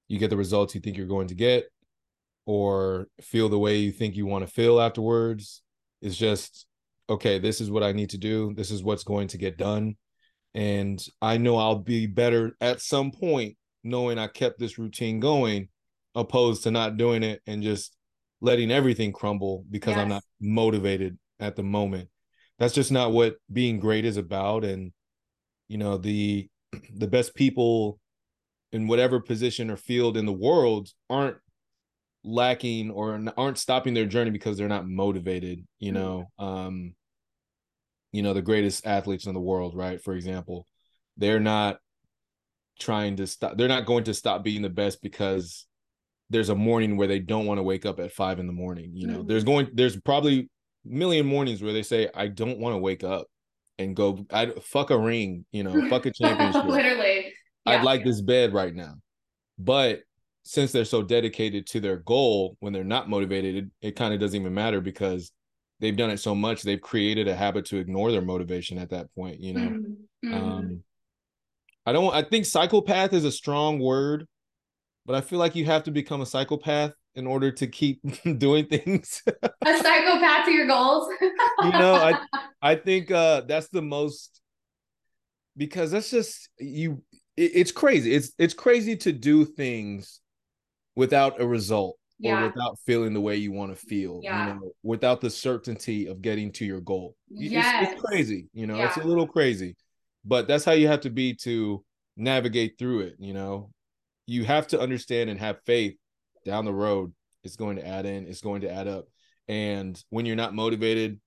[0.07, 1.65] you get the results you think you're going to get
[2.45, 5.61] or feel the way you think you want to feel afterwards.
[6.01, 6.65] It's just
[7.09, 8.53] okay, this is what I need to do.
[8.55, 9.95] This is what's going to get done.
[10.53, 15.67] And I know I'll be better at some point knowing I kept this routine going,
[16.15, 17.95] opposed to not doing it and just
[18.39, 19.99] letting everything crumble because yes.
[19.99, 22.09] I'm not motivated at the moment.
[22.59, 24.63] That's just not what being great is about.
[24.63, 24.91] And
[25.73, 26.47] you know, the
[26.95, 27.99] the best people
[28.71, 31.37] in whatever position or field in the world aren't
[32.23, 36.01] lacking or aren't stopping their journey because they're not motivated you mm-hmm.
[36.01, 36.93] know um
[38.13, 40.65] you know the greatest athletes in the world right for example
[41.17, 41.79] they're not
[42.79, 45.67] trying to stop they're not going to stop being the best because
[46.29, 48.91] there's a morning where they don't want to wake up at five in the morning
[48.93, 49.27] you know mm-hmm.
[49.27, 50.47] there's going there's probably a
[50.85, 53.27] million mornings where they say i don't want to wake up
[53.83, 57.33] and go I'd fuck a ring you know fuck a championship literally
[57.65, 57.73] yeah.
[57.73, 58.95] i'd like this bed right now
[59.57, 60.01] but
[60.43, 64.19] since they're so dedicated to their goal when they're not motivated it, it kind of
[64.19, 65.31] doesn't even matter because
[65.79, 69.13] they've done it so much they've created a habit to ignore their motivation at that
[69.15, 70.33] point you know mm-hmm.
[70.33, 70.75] um mm-hmm.
[71.85, 74.27] i don't i think psychopath is a strong word
[75.05, 78.01] but i feel like you have to become a psychopath in order to keep
[78.37, 81.07] doing things a psychopath to your goals
[81.63, 82.19] you know i
[82.61, 84.41] i think uh that's the most
[85.55, 87.01] because that's just you
[87.37, 90.21] it, it's crazy it's it's crazy to do things
[90.95, 92.39] without a result yeah.
[92.39, 94.47] or without feeling the way you want to feel yeah.
[94.47, 97.83] you know without the certainty of getting to your goal yes.
[97.83, 98.87] it's, it's crazy you know yeah.
[98.87, 99.75] it's a little crazy
[100.25, 101.83] but that's how you have to be to
[102.15, 103.69] navigate through it you know
[104.25, 105.95] you have to understand and have faith
[106.45, 107.11] down the road
[107.43, 109.05] it's going to add in it's going to add up
[109.47, 111.19] and when you're not motivated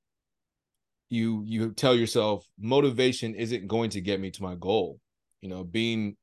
[1.09, 4.98] you you tell yourself motivation isn't going to get me to my goal
[5.40, 6.16] you know being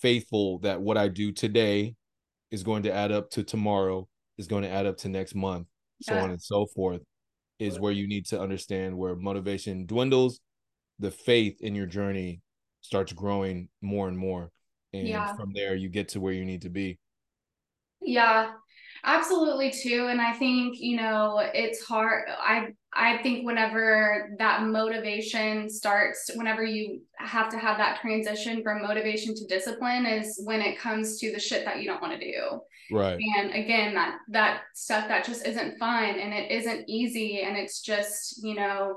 [0.00, 1.94] faithful that what i do today
[2.50, 5.66] is going to add up to tomorrow, is going to add up to next month,
[6.02, 6.22] so yeah.
[6.22, 7.02] on and so forth,
[7.58, 10.40] is where you need to understand where motivation dwindles,
[10.98, 12.40] the faith in your journey
[12.80, 14.50] starts growing more and more.
[14.92, 15.34] And yeah.
[15.34, 16.98] from there, you get to where you need to be.
[18.00, 18.52] Yeah,
[19.04, 20.08] absolutely too.
[20.10, 22.28] And I think, you know, it's hard.
[22.28, 28.82] I I think whenever that motivation starts, whenever you have to have that transition from
[28.82, 32.32] motivation to discipline is when it comes to the shit that you don't want to
[32.32, 32.60] do.
[32.90, 33.20] Right.
[33.36, 37.82] And again, that that stuff that just isn't fun and it isn't easy and it's
[37.82, 38.96] just, you know,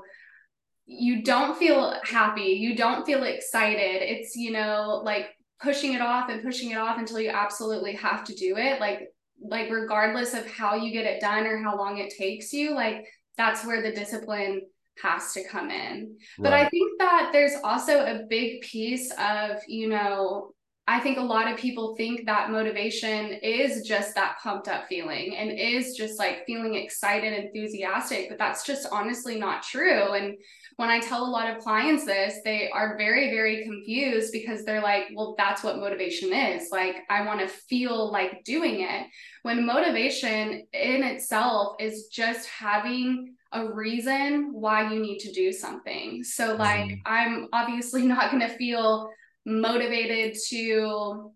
[0.86, 4.02] you don't feel happy, you don't feel excited.
[4.02, 5.28] It's, you know, like
[5.62, 8.80] pushing it off and pushing it off until you absolutely have to do it.
[8.80, 9.08] Like
[9.44, 13.06] like regardless of how you get it done or how long it takes you, like
[13.36, 14.62] that's where the discipline
[15.02, 16.16] has to come in.
[16.38, 16.44] Right.
[16.44, 20.52] But I think that there's also a big piece of, you know,
[20.86, 25.36] I think a lot of people think that motivation is just that pumped up feeling
[25.36, 30.12] and is just like feeling excited, enthusiastic, but that's just honestly not true.
[30.12, 30.36] And
[30.76, 34.82] when I tell a lot of clients this, they are very, very confused because they're
[34.82, 36.68] like, well, that's what motivation is.
[36.70, 39.06] Like, I want to feel like doing it.
[39.42, 46.24] When motivation in itself is just having a reason why you need to do something.
[46.24, 47.00] So, like, mm-hmm.
[47.06, 49.10] I'm obviously not going to feel
[49.44, 51.32] motivated to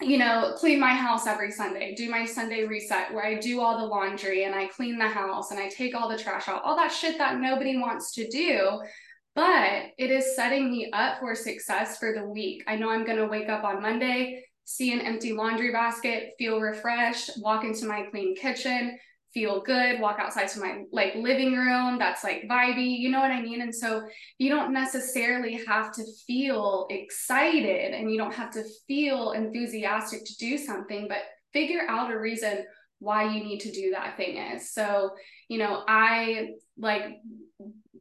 [0.00, 3.78] you know, clean my house every Sunday, do my Sunday reset where I do all
[3.78, 6.76] the laundry and I clean the house and I take all the trash out, all
[6.76, 8.80] that shit that nobody wants to do.
[9.34, 12.64] But it is setting me up for success for the week.
[12.66, 16.60] I know I'm going to wake up on Monday, see an empty laundry basket, feel
[16.60, 18.98] refreshed, walk into my clean kitchen,
[19.32, 23.30] feel good, walk outside to my like living room that's like vibey, you know what
[23.30, 23.60] I mean?
[23.62, 24.02] And so
[24.38, 30.36] you don't necessarily have to feel excited and you don't have to feel enthusiastic to
[30.36, 31.18] do something, but
[31.52, 32.64] figure out a reason
[32.98, 34.72] why you need to do that thing is.
[34.72, 35.10] So,
[35.48, 37.02] you know, I like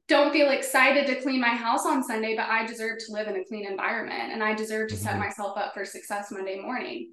[0.08, 3.36] don't feel excited to clean my house on Sunday, but I deserve to live in
[3.36, 5.20] a clean environment and I deserve to set mm-hmm.
[5.20, 7.12] myself up for success Monday morning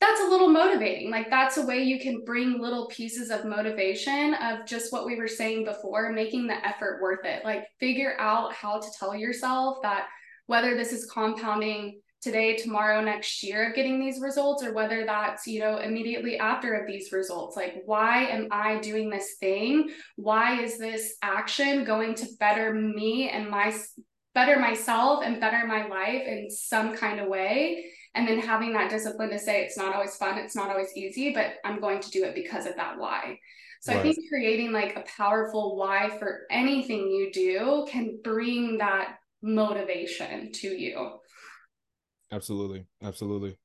[0.00, 1.10] that's a little motivating.
[1.10, 5.16] Like that's a way you can bring little pieces of motivation of just what we
[5.16, 7.44] were saying before, making the effort worth it.
[7.44, 10.06] Like figure out how to tell yourself that
[10.46, 15.46] whether this is compounding today, tomorrow, next year of getting these results, or whether that's,
[15.46, 17.54] you know, immediately after of these results.
[17.54, 19.90] Like, why am I doing this thing?
[20.16, 23.74] Why is this action going to better me and my
[24.34, 27.90] better myself and better my life in some kind of way?
[28.14, 31.32] And then having that discipline to say it's not always fun it's not always easy
[31.32, 33.38] but i'm going to do it because of that why.
[33.80, 34.00] So right.
[34.00, 40.52] i think creating like a powerful why for anything you do can bring that motivation
[40.52, 41.18] to you.
[42.32, 43.58] Absolutely absolutely.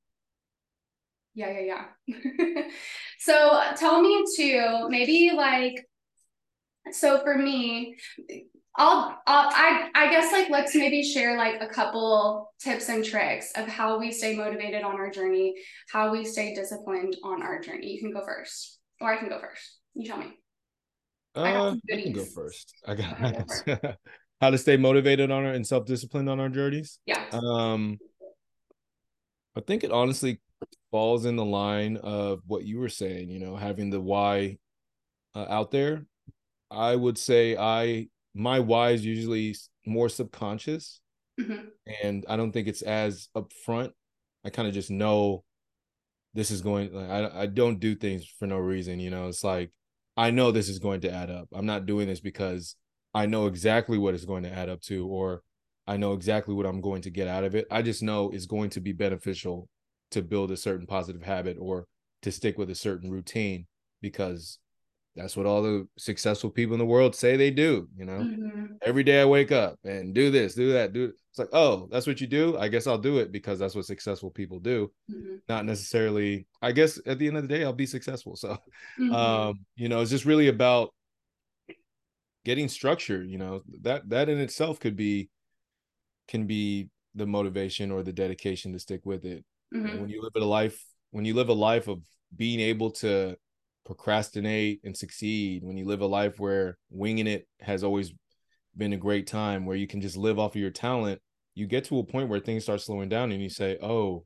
[1.33, 2.63] Yeah yeah yeah.
[3.19, 5.85] So uh, tell me too maybe like
[6.91, 7.97] so for me,
[8.79, 13.51] I'll, I'll I I guess like let's maybe share like a couple tips and tricks
[13.57, 15.55] of how we stay motivated on our journey,
[15.91, 17.91] how we stay disciplined on our journey.
[17.91, 19.79] You can go first, or I can go first.
[19.95, 20.27] You tell me.
[21.35, 22.73] Uh, I, I can go first.
[22.87, 23.97] I got, I got
[24.41, 26.99] how to stay motivated on our and self disciplined on our journeys.
[27.05, 27.21] Yeah.
[27.33, 27.97] Um,
[29.57, 30.39] I think it honestly
[30.89, 33.29] falls in the line of what you were saying.
[33.29, 34.57] You know, having the why
[35.35, 36.05] uh, out there.
[36.71, 39.53] I would say I my why is usually
[39.85, 41.01] more subconscious,
[41.39, 41.65] mm-hmm.
[42.01, 43.91] and I don't think it's as upfront.
[44.45, 45.43] I kind of just know
[46.33, 46.93] this is going.
[46.93, 49.01] Like, I I don't do things for no reason.
[49.01, 49.71] You know, it's like
[50.15, 51.49] I know this is going to add up.
[51.53, 52.75] I'm not doing this because
[53.13, 55.41] I know exactly what it's going to add up to, or
[55.85, 57.67] I know exactly what I'm going to get out of it.
[57.69, 59.67] I just know it's going to be beneficial
[60.11, 61.87] to build a certain positive habit or
[62.21, 63.67] to stick with a certain routine
[64.01, 64.59] because
[65.15, 68.65] that's what all the successful people in the world say they do you know mm-hmm.
[68.83, 72.07] every day i wake up and do this do that do it's like oh that's
[72.07, 75.35] what you do i guess i'll do it because that's what successful people do mm-hmm.
[75.47, 78.49] not necessarily i guess at the end of the day i'll be successful so
[78.99, 79.13] mm-hmm.
[79.13, 80.93] um you know it's just really about
[82.45, 85.29] getting structure you know that that in itself could be
[86.27, 89.43] can be the motivation or the dedication to stick with it
[89.73, 89.99] mm-hmm.
[89.99, 91.99] when you live a life when you live a life of
[92.35, 93.35] being able to
[93.85, 98.13] procrastinate and succeed when you live a life where winging it has always
[98.77, 101.19] been a great time where you can just live off of your talent
[101.55, 104.23] you get to a point where things start slowing down and you say oh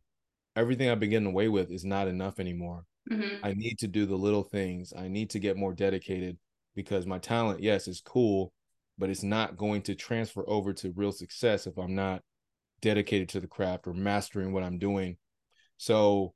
[0.55, 2.83] everything i've been getting away with is not enough anymore.
[3.11, 3.45] Mm-hmm.
[3.45, 4.93] i need to do the little things.
[4.97, 6.37] I need to get more dedicated
[6.75, 8.53] because my talent yes is cool
[8.97, 12.21] but it's not going to transfer over to real success if i'm not
[12.81, 15.17] dedicated to the craft or mastering what i'm doing.
[15.77, 16.33] So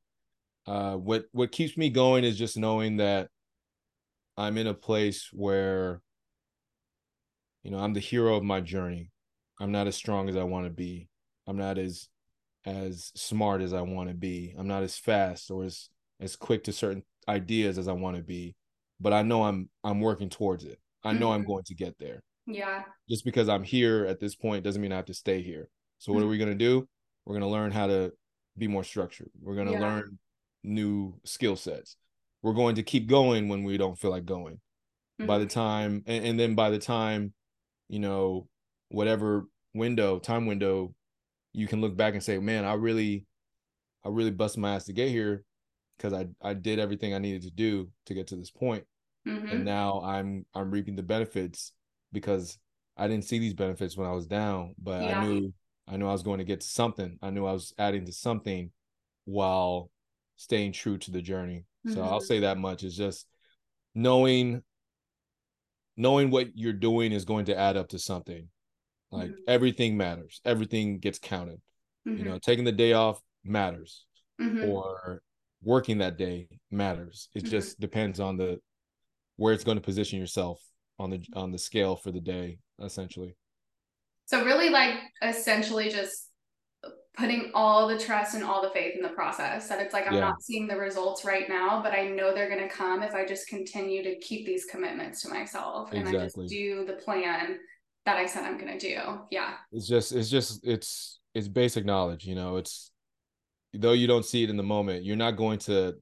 [0.67, 3.29] uh, what what keeps me going is just knowing that
[4.35, 6.01] I'm in a place where
[7.63, 9.11] you know I'm the hero of my journey.
[9.59, 11.09] I'm not as strong as I want to be.
[11.47, 12.09] I'm not as
[12.65, 14.53] as smart as I want to be.
[14.57, 18.23] I'm not as fast or as as quick to certain ideas as I want to
[18.23, 18.55] be.
[18.99, 20.79] But I know I'm I'm working towards it.
[21.03, 21.35] I know mm-hmm.
[21.35, 22.21] I'm going to get there.
[22.45, 22.83] Yeah.
[23.09, 25.69] Just because I'm here at this point doesn't mean I have to stay here.
[25.99, 26.27] So what mm-hmm.
[26.27, 26.87] are we going to do?
[27.25, 28.11] We're going to learn how to
[28.57, 29.29] be more structured.
[29.41, 29.79] We're going to yeah.
[29.79, 30.19] learn
[30.67, 31.95] new skill sets.
[32.43, 34.55] We're going to keep going when we don't feel like going.
[35.19, 35.25] Mm-hmm.
[35.25, 35.59] By the mm-hmm.
[35.59, 37.33] time, and, and then by the time,
[37.89, 38.47] you know,
[38.89, 40.93] whatever window, time window,
[41.53, 43.25] you can look back and say, man, I really,
[44.05, 45.43] I really busted my ass to get here
[45.97, 48.83] because I, I did everything I needed to do to get to this point.
[49.27, 49.47] Mm-hmm.
[49.47, 51.71] And now I'm, I'm reaping the benefits
[52.13, 52.59] because
[52.95, 55.19] I didn't see these benefits when I was down, but yeah.
[55.19, 55.53] I knew,
[55.87, 57.17] I knew I was going to get to something.
[57.21, 58.71] I knew I was adding to something
[59.25, 59.89] while
[60.37, 61.65] staying true to the journey.
[61.85, 61.95] Mm-hmm.
[61.95, 62.25] So I'll mm-hmm.
[62.25, 63.27] say that much is just
[63.93, 64.61] knowing
[65.97, 68.47] knowing what you're doing is going to add up to something.
[69.11, 69.41] Like mm-hmm.
[69.47, 70.39] everything matters.
[70.45, 71.59] Everything gets counted.
[72.07, 72.17] Mm-hmm.
[72.17, 74.05] You know, taking the day off matters.
[74.39, 74.69] Mm-hmm.
[74.69, 75.21] Or
[75.63, 77.29] working that day matters.
[77.33, 77.49] It mm-hmm.
[77.49, 78.59] just depends on the
[79.37, 80.61] where it's going to position yourself
[80.99, 83.35] on the on the scale for the day essentially.
[84.25, 86.26] So really like essentially just
[87.17, 90.13] putting all the trust and all the faith in the process that it's like i'm
[90.13, 90.19] yeah.
[90.19, 93.25] not seeing the results right now but i know they're going to come if i
[93.25, 96.13] just continue to keep these commitments to myself exactly.
[96.13, 97.57] and i just do the plan
[98.05, 101.85] that i said i'm going to do yeah it's just it's just it's it's basic
[101.85, 102.91] knowledge you know it's
[103.73, 105.93] though you don't see it in the moment you're not going to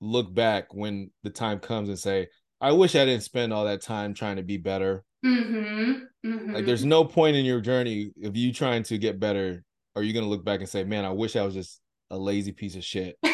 [0.00, 2.26] look back when the time comes and say
[2.60, 5.92] i wish i didn't spend all that time trying to be better mm-hmm.
[6.26, 6.54] Mm-hmm.
[6.54, 10.12] like there's no point in your journey of you trying to get better are you
[10.12, 12.84] gonna look back and say, "Man, I wish I was just a lazy piece of
[12.84, 13.16] shit"?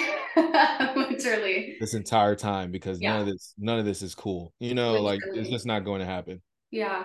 [0.97, 1.77] Literally.
[1.81, 3.13] This entire time because yeah.
[3.13, 4.53] none of this none of this is cool.
[4.61, 5.05] You know, Literally.
[5.07, 6.43] like it's just not going to happen.
[6.71, 7.05] Yeah.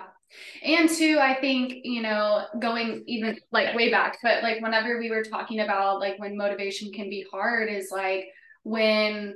[0.64, 5.10] And two, I think, you know, going even like way back, but like whenever we
[5.10, 8.26] were talking about like when motivation can be hard is like
[8.62, 9.34] when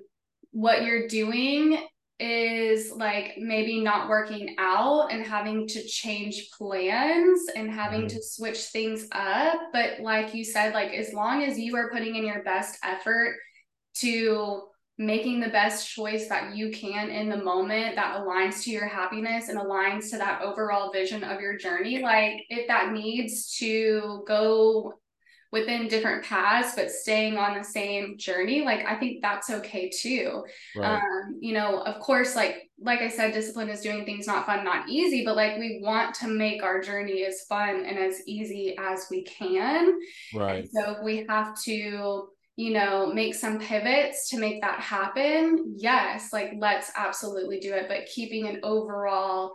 [0.51, 1.79] what you're doing
[2.21, 8.17] is like maybe not working out and having to change plans and having mm-hmm.
[8.17, 9.59] to switch things up.
[9.73, 13.37] But like you said, like as long as you are putting in your best effort
[13.97, 14.63] to
[15.01, 19.49] making the best choice that you can in the moment that aligns to your happiness
[19.49, 24.95] and aligns to that overall vision of your journey, like if that needs to go
[25.51, 30.45] within different paths but staying on the same journey like i think that's okay too.
[30.77, 30.97] Right.
[30.97, 34.65] um you know of course like like i said discipline is doing things not fun
[34.65, 38.77] not easy but like we want to make our journey as fun and as easy
[38.79, 39.99] as we can.
[40.35, 40.65] Right.
[40.65, 46.33] and so we have to you know make some pivots to make that happen yes
[46.33, 49.53] like let's absolutely do it but keeping an overall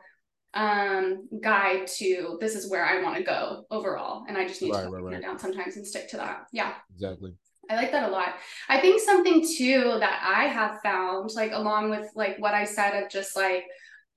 [0.53, 4.25] um guide to this is where I want to go overall.
[4.27, 5.21] And I just need right, to right, right.
[5.21, 6.45] down sometimes and stick to that.
[6.51, 6.73] Yeah.
[6.93, 7.33] Exactly.
[7.69, 8.35] I like that a lot.
[8.67, 13.01] I think something too that I have found, like along with like what I said
[13.01, 13.63] of just like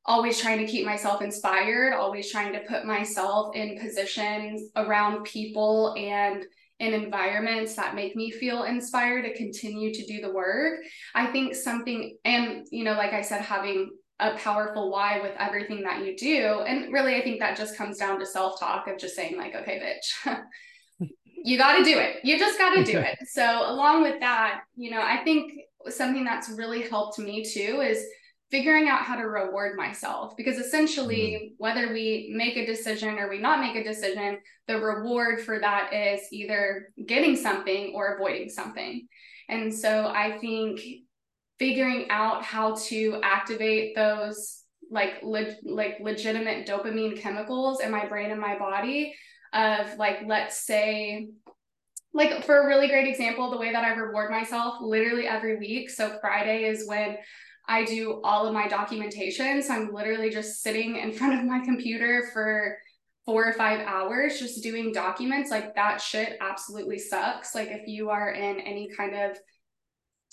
[0.04, 5.94] always trying to keep myself inspired, always trying to put myself in positions around people
[5.96, 6.44] and
[6.78, 10.80] in environments that make me feel inspired to continue to do the work.
[11.14, 15.82] I think something, and you know, like I said, having a powerful why with everything
[15.82, 16.62] that you do.
[16.66, 19.54] And really, I think that just comes down to self talk of just saying, like,
[19.54, 19.98] okay,
[20.28, 20.38] bitch,
[21.44, 22.24] you got to do it.
[22.24, 23.18] You just got to do it.
[23.28, 25.52] So, along with that, you know, I think
[25.88, 28.04] something that's really helped me too is
[28.50, 31.54] figuring out how to reward myself because essentially mm.
[31.58, 34.38] whether we make a decision or we not make a decision
[34.68, 39.06] the reward for that is either getting something or avoiding something
[39.48, 40.80] and so i think
[41.58, 48.30] figuring out how to activate those like le- like legitimate dopamine chemicals in my brain
[48.30, 49.14] and my body
[49.52, 51.28] of like let's say
[52.12, 55.90] like for a really great example the way that i reward myself literally every week.
[55.90, 57.16] So friday is when
[57.68, 59.62] i do all of my documentation.
[59.62, 62.78] So i'm literally just sitting in front of my computer for
[63.24, 65.50] four or five hours just doing documents.
[65.50, 67.56] Like that shit absolutely sucks.
[67.56, 69.36] Like if you are in any kind of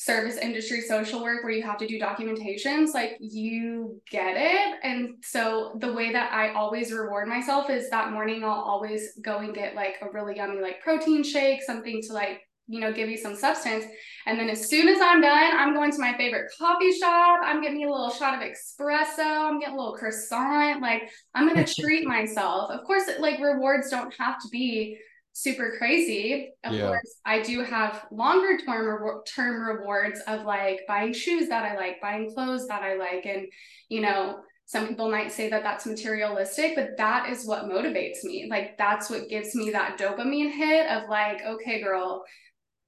[0.04, 4.80] service industry social work where you have to do documentations, like you get it.
[4.84, 9.38] And so the way that I always reward myself is that morning I'll always go
[9.38, 13.08] and get like a really yummy like protein shake, something to like, you know, give
[13.08, 13.86] you some substance.
[14.26, 17.39] And then as soon as I'm done, I'm going to my favorite coffee shop.
[17.41, 19.20] I'm getting me a little shot of espresso.
[19.20, 20.82] I'm getting a little croissant.
[20.82, 22.72] Like I'm going to treat myself.
[22.72, 24.97] Of course, like rewards don't have to be
[25.34, 26.51] super crazy.
[26.63, 26.88] Of yeah.
[26.88, 31.75] course, I do have longer term re- term rewards of like buying shoes that I
[31.75, 33.47] like, buying clothes that I like, and
[33.89, 38.47] you know, some people might say that that's materialistic, but that is what motivates me.
[38.49, 42.23] Like that's what gives me that dopamine hit of like, okay, girl.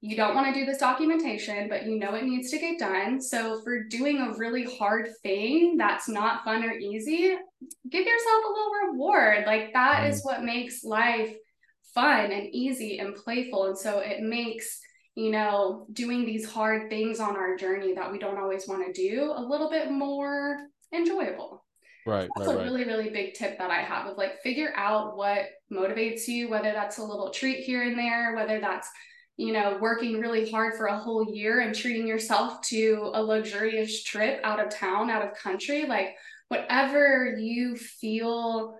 [0.02, 3.20] You don't want to do this documentation, but you know it needs to get done.
[3.20, 7.34] So, for doing a really hard thing that's not fun or easy,
[7.90, 9.46] give yourself a little reward.
[9.46, 10.10] Like, that mm.
[10.10, 11.34] is what makes life
[11.96, 13.66] fun and easy and playful.
[13.66, 14.78] And so it makes,
[15.16, 18.92] you know, doing these hard things on our journey that we don't always want to
[18.92, 21.64] do a little bit more enjoyable.
[22.06, 22.28] Right.
[22.36, 25.46] That's right, a really, really big tip that I have of like figure out what
[25.72, 28.88] motivates you, whether that's a little treat here and there, whether that's,
[29.38, 34.04] you know, working really hard for a whole year and treating yourself to a luxurious
[34.04, 36.14] trip out of town, out of country, like
[36.48, 38.78] whatever you feel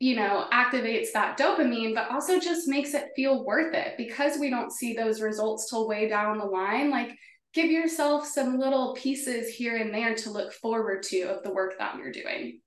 [0.00, 4.48] you know, activates that dopamine, but also just makes it feel worth it because we
[4.48, 6.90] don't see those results till way down the line.
[6.90, 7.10] Like,
[7.52, 11.74] give yourself some little pieces here and there to look forward to of the work
[11.78, 12.60] that you're doing.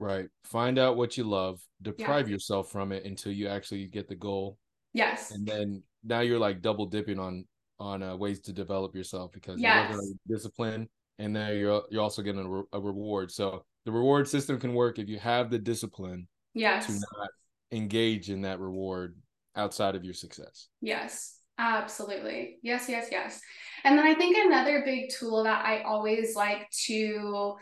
[0.00, 0.26] Right.
[0.44, 2.32] Find out what you love, deprive yeah.
[2.32, 4.58] yourself from it until you actually get the goal.
[4.92, 5.30] Yes.
[5.30, 7.44] And then now you're like double dipping on
[7.78, 9.92] on uh, ways to develop yourself because yes.
[9.92, 13.30] you're discipline and then you're you're also getting a, re- a reward.
[13.30, 17.30] So the reward system can work if you have the discipline yes to not
[17.70, 19.16] engage in that reward
[19.56, 23.40] outside of your success yes absolutely yes yes yes
[23.84, 27.54] and then i think another big tool that i always like to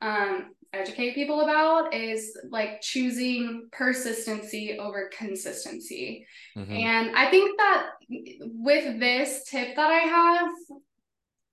[0.00, 6.26] um, educate people about is like choosing persistency over consistency.
[6.56, 6.72] Mm-hmm.
[6.72, 10.50] And I think that with this tip that I have,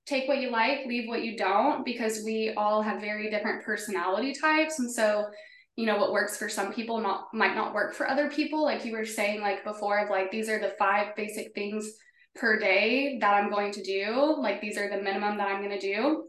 [0.06, 4.34] take what you like, leave what you don't, because we all have very different personality
[4.34, 4.80] types.
[4.80, 5.28] And so
[5.76, 8.64] you know what works for some people not might not work for other people.
[8.64, 11.92] Like you were saying like before of like these are the five basic things
[12.36, 14.36] per day that i'm going to do.
[14.40, 16.28] Like these are the minimum that i'm going to do.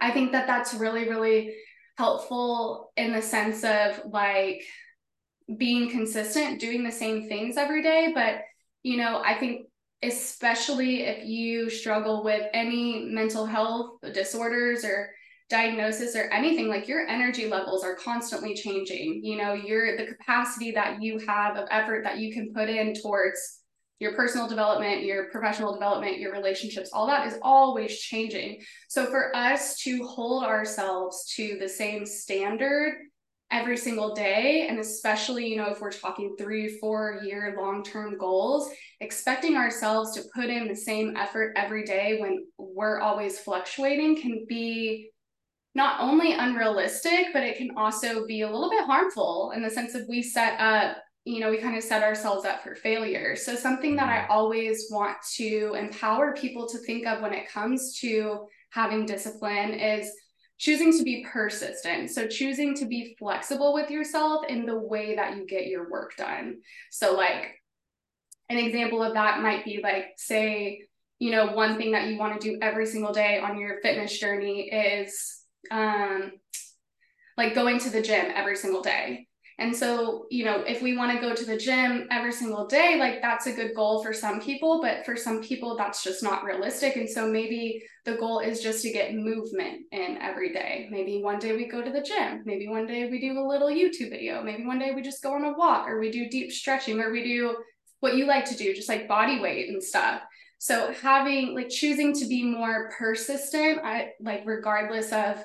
[0.00, 1.54] I think that that's really really
[1.96, 4.62] helpful in the sense of like
[5.56, 8.12] being consistent doing the same things every day.
[8.14, 8.40] But
[8.86, 9.66] you know i think
[10.02, 15.10] especially if you struggle with any mental health disorders or
[15.48, 19.20] diagnosis or anything like your energy levels are constantly changing.
[19.22, 22.94] You know your the capacity that you have of effort that you can put in
[22.94, 23.60] towards
[23.98, 28.60] your personal development your professional development your relationships all that is always changing.
[28.88, 32.94] So for us to hold ourselves to the same standard
[33.52, 38.18] every single day and especially you know if we're talking three four year long term
[38.18, 38.68] goals
[39.00, 44.44] expecting ourselves to put in the same effort every day when we're always fluctuating can
[44.48, 45.08] be
[45.76, 49.94] not only unrealistic, but it can also be a little bit harmful in the sense
[49.94, 50.96] of we set up,
[51.26, 53.36] you know, we kind of set ourselves up for failure.
[53.36, 54.32] So, something that I mm-hmm.
[54.32, 60.10] always want to empower people to think of when it comes to having discipline is
[60.58, 62.10] choosing to be persistent.
[62.10, 66.16] So choosing to be flexible with yourself in the way that you get your work
[66.16, 66.56] done.
[66.90, 67.60] So like
[68.48, 70.82] an example of that might be like say
[71.18, 74.18] you know one thing that you want to do every single day on your fitness
[74.18, 75.35] journey is
[75.70, 76.32] um
[77.36, 79.26] like going to the gym every single day
[79.58, 82.98] and so, you know, if we want to go to the gym every single day,
[82.98, 86.44] like that's a good goal for some people, but for some people, that's just not
[86.44, 86.96] realistic.
[86.96, 90.88] And so maybe the goal is just to get movement in every day.
[90.90, 92.42] Maybe one day we go to the gym.
[92.44, 94.42] Maybe one day we do a little YouTube video.
[94.42, 97.10] Maybe one day we just go on a walk or we do deep stretching or
[97.10, 97.56] we do
[98.00, 100.20] what you like to do, just like body weight and stuff.
[100.58, 105.42] So having like choosing to be more persistent, I like regardless of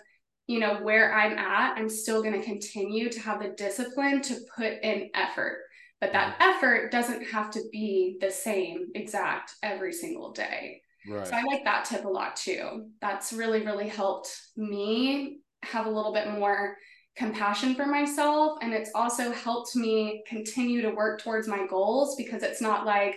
[0.48, 4.36] you know where i'm at i'm still going to continue to have the discipline to
[4.56, 5.60] put in effort
[6.00, 6.50] but that mm-hmm.
[6.50, 11.28] effort doesn't have to be the same exact every single day right.
[11.28, 15.92] so i like that tip a lot too that's really really helped me have a
[15.92, 16.76] little bit more
[17.16, 22.42] compassion for myself and it's also helped me continue to work towards my goals because
[22.42, 23.16] it's not like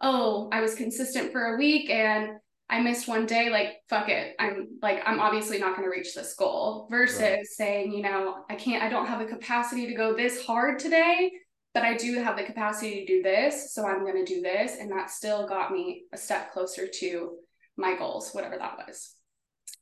[0.00, 2.30] oh i was consistent for a week and
[2.70, 4.34] I missed one day, like, fuck it.
[4.38, 7.46] I'm like, I'm obviously not going to reach this goal versus right.
[7.46, 11.32] saying, you know, I can't, I don't have the capacity to go this hard today,
[11.72, 13.72] but I do have the capacity to do this.
[13.74, 14.76] So I'm going to do this.
[14.78, 17.36] And that still got me a step closer to
[17.78, 19.14] my goals, whatever that was.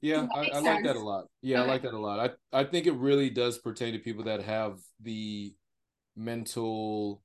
[0.01, 1.25] Yeah, I, I, like that a lot.
[1.43, 1.69] Yeah, okay.
[1.69, 2.37] I like that a lot.
[2.53, 5.55] I, I think it really does pertain to people that have the
[6.15, 7.23] mental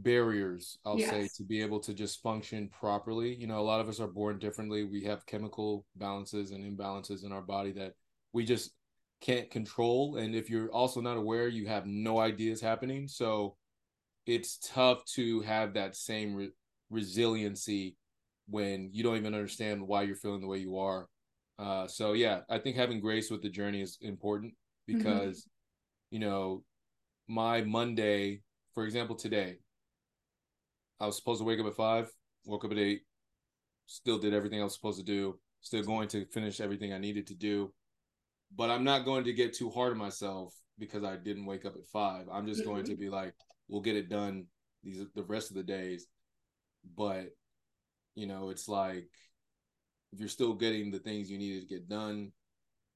[0.00, 1.10] barriers i'll yes.
[1.10, 4.08] say to be able to just function properly you know a lot of us are
[4.08, 7.92] born differently we have chemical balances and imbalances in our body that
[8.32, 8.72] we just
[9.20, 13.54] can't control and if you're also not aware you have no ideas happening so
[14.26, 16.50] it's tough to have that same re-
[16.90, 17.96] resiliency
[18.48, 21.06] when you don't even understand why you're feeling the way you are
[21.58, 24.54] uh, so yeah i think having grace with the journey is important
[24.88, 24.96] mm-hmm.
[24.96, 26.14] because mm-hmm.
[26.14, 26.64] you know
[27.28, 28.40] my monday
[28.74, 29.56] for example today
[31.02, 32.08] I was supposed to wake up at five,
[32.46, 33.00] woke up at eight,
[33.86, 37.26] still did everything I was supposed to do, still going to finish everything I needed
[37.26, 37.72] to do.
[38.54, 41.74] But I'm not going to get too hard on myself because I didn't wake up
[41.74, 42.26] at five.
[42.32, 43.00] I'm just going to mm-hmm.
[43.00, 43.34] be like,
[43.66, 44.46] we'll get it done
[44.84, 46.06] these the rest of the days.
[46.96, 47.30] But
[48.14, 49.08] you know, it's like
[50.12, 52.30] if you're still getting the things you needed to get done,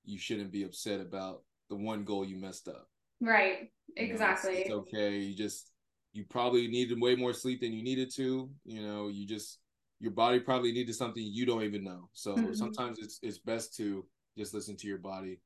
[0.05, 2.87] you shouldn't be upset about the one goal you messed up.
[3.21, 3.71] Right.
[3.97, 4.65] Exactly.
[4.65, 5.19] You know, it's, it's okay.
[5.19, 5.73] You just
[6.13, 8.49] you probably needed way more sleep than you needed to.
[8.65, 9.59] You know, you just
[10.01, 12.09] your body probably needed something you don't even know.
[12.13, 12.55] So mm-hmm.
[12.55, 14.05] sometimes it's it's best to
[14.37, 15.41] just listen to your body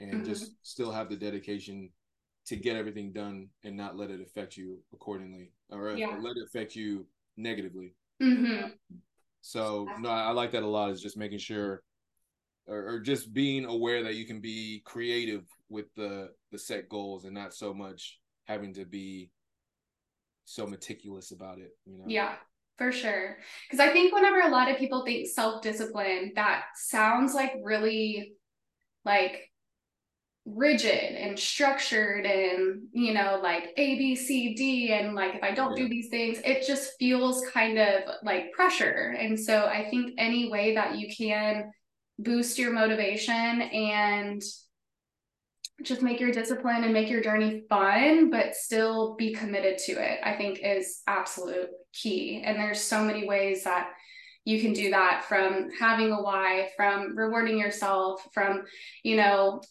[0.00, 0.24] and mm-hmm.
[0.24, 1.90] just still have the dedication
[2.46, 6.16] to get everything done and not let it affect you accordingly or yeah.
[6.20, 7.06] let it affect you
[7.36, 7.94] negatively.
[8.22, 8.68] Mm-hmm.
[9.40, 10.90] So no, I like that a lot.
[10.90, 11.82] Is just making sure,
[12.66, 17.24] or, or, just being aware that you can be creative with the the set goals
[17.24, 19.30] and not so much having to be
[20.44, 22.04] so meticulous about it you know?
[22.06, 22.34] Yeah
[22.76, 23.38] for sure.
[23.68, 28.34] Because i think whenever a lot of people think self-discipline that sounds like really
[29.04, 29.50] like
[30.46, 35.52] rigid and structured and you know like a b c d and like if i
[35.52, 35.84] don't yeah.
[35.84, 39.16] do these things it just feels kind of like pressure.
[39.18, 41.70] And so i think any way that you can
[42.18, 44.42] boost your motivation and
[45.82, 50.20] just make your discipline and make your journey fun, but still be committed to it,
[50.22, 52.42] I think is absolute key.
[52.44, 53.90] And there's so many ways that
[54.44, 58.64] you can do that from having a why, from rewarding yourself, from,
[59.02, 59.62] you know,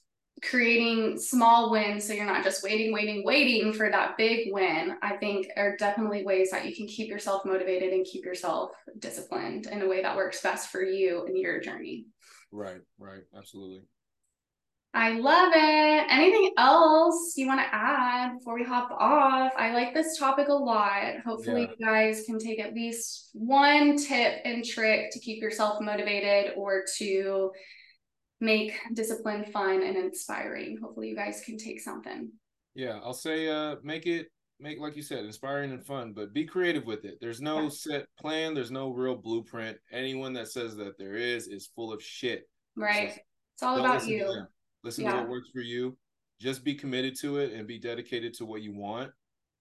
[0.41, 4.95] creating small wins so you're not just waiting, waiting, waiting for that big win.
[5.01, 9.67] I think are definitely ways that you can keep yourself motivated and keep yourself disciplined
[9.67, 12.07] in a way that works best for you and your journey.
[12.51, 13.83] Right, right, absolutely.
[14.95, 16.05] I love it.
[16.11, 19.51] Anything else you want to add before we hop off?
[19.57, 21.19] I like this topic a lot.
[21.25, 21.69] Hopefully, yeah.
[21.79, 26.83] you guys can take at least one tip and trick to keep yourself motivated or
[26.99, 27.51] to
[28.39, 30.77] make discipline fun and inspiring.
[30.79, 32.29] Hopefully, you guys can take something.
[32.75, 34.27] Yeah, I'll say uh make it
[34.59, 37.17] make like you said inspiring and fun, but be creative with it.
[37.19, 37.69] There's no yeah.
[37.69, 39.77] set plan, there's no real blueprint.
[39.91, 42.47] Anyone that says that there is is full of shit.
[42.75, 43.13] Right.
[43.13, 43.19] So
[43.55, 44.45] it's all about you
[44.83, 45.11] Listen yeah.
[45.11, 45.97] to what works for you.
[46.39, 49.11] Just be committed to it and be dedicated to what you want,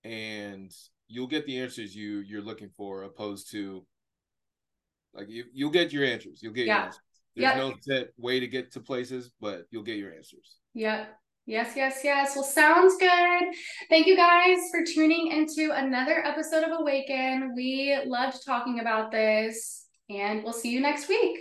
[0.04, 0.72] and
[1.08, 3.04] you'll get the answers you you're looking for.
[3.04, 3.86] Opposed to
[5.14, 6.40] like you you'll get your answers.
[6.42, 6.76] You'll get yeah.
[6.76, 7.00] your answers.
[7.36, 7.56] There's yep.
[7.56, 10.56] no set way to get to places, but you'll get your answers.
[10.74, 11.08] Yep.
[11.46, 12.36] Yes, yes, yes.
[12.36, 13.54] Well, sounds good.
[13.88, 17.54] Thank you guys for tuning into another episode of Awaken.
[17.56, 21.38] We loved talking about this, and we'll see you next week.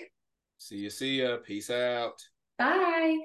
[0.58, 0.90] See you.
[0.90, 1.38] See ya.
[1.46, 2.20] Peace out.
[2.58, 3.18] Bye.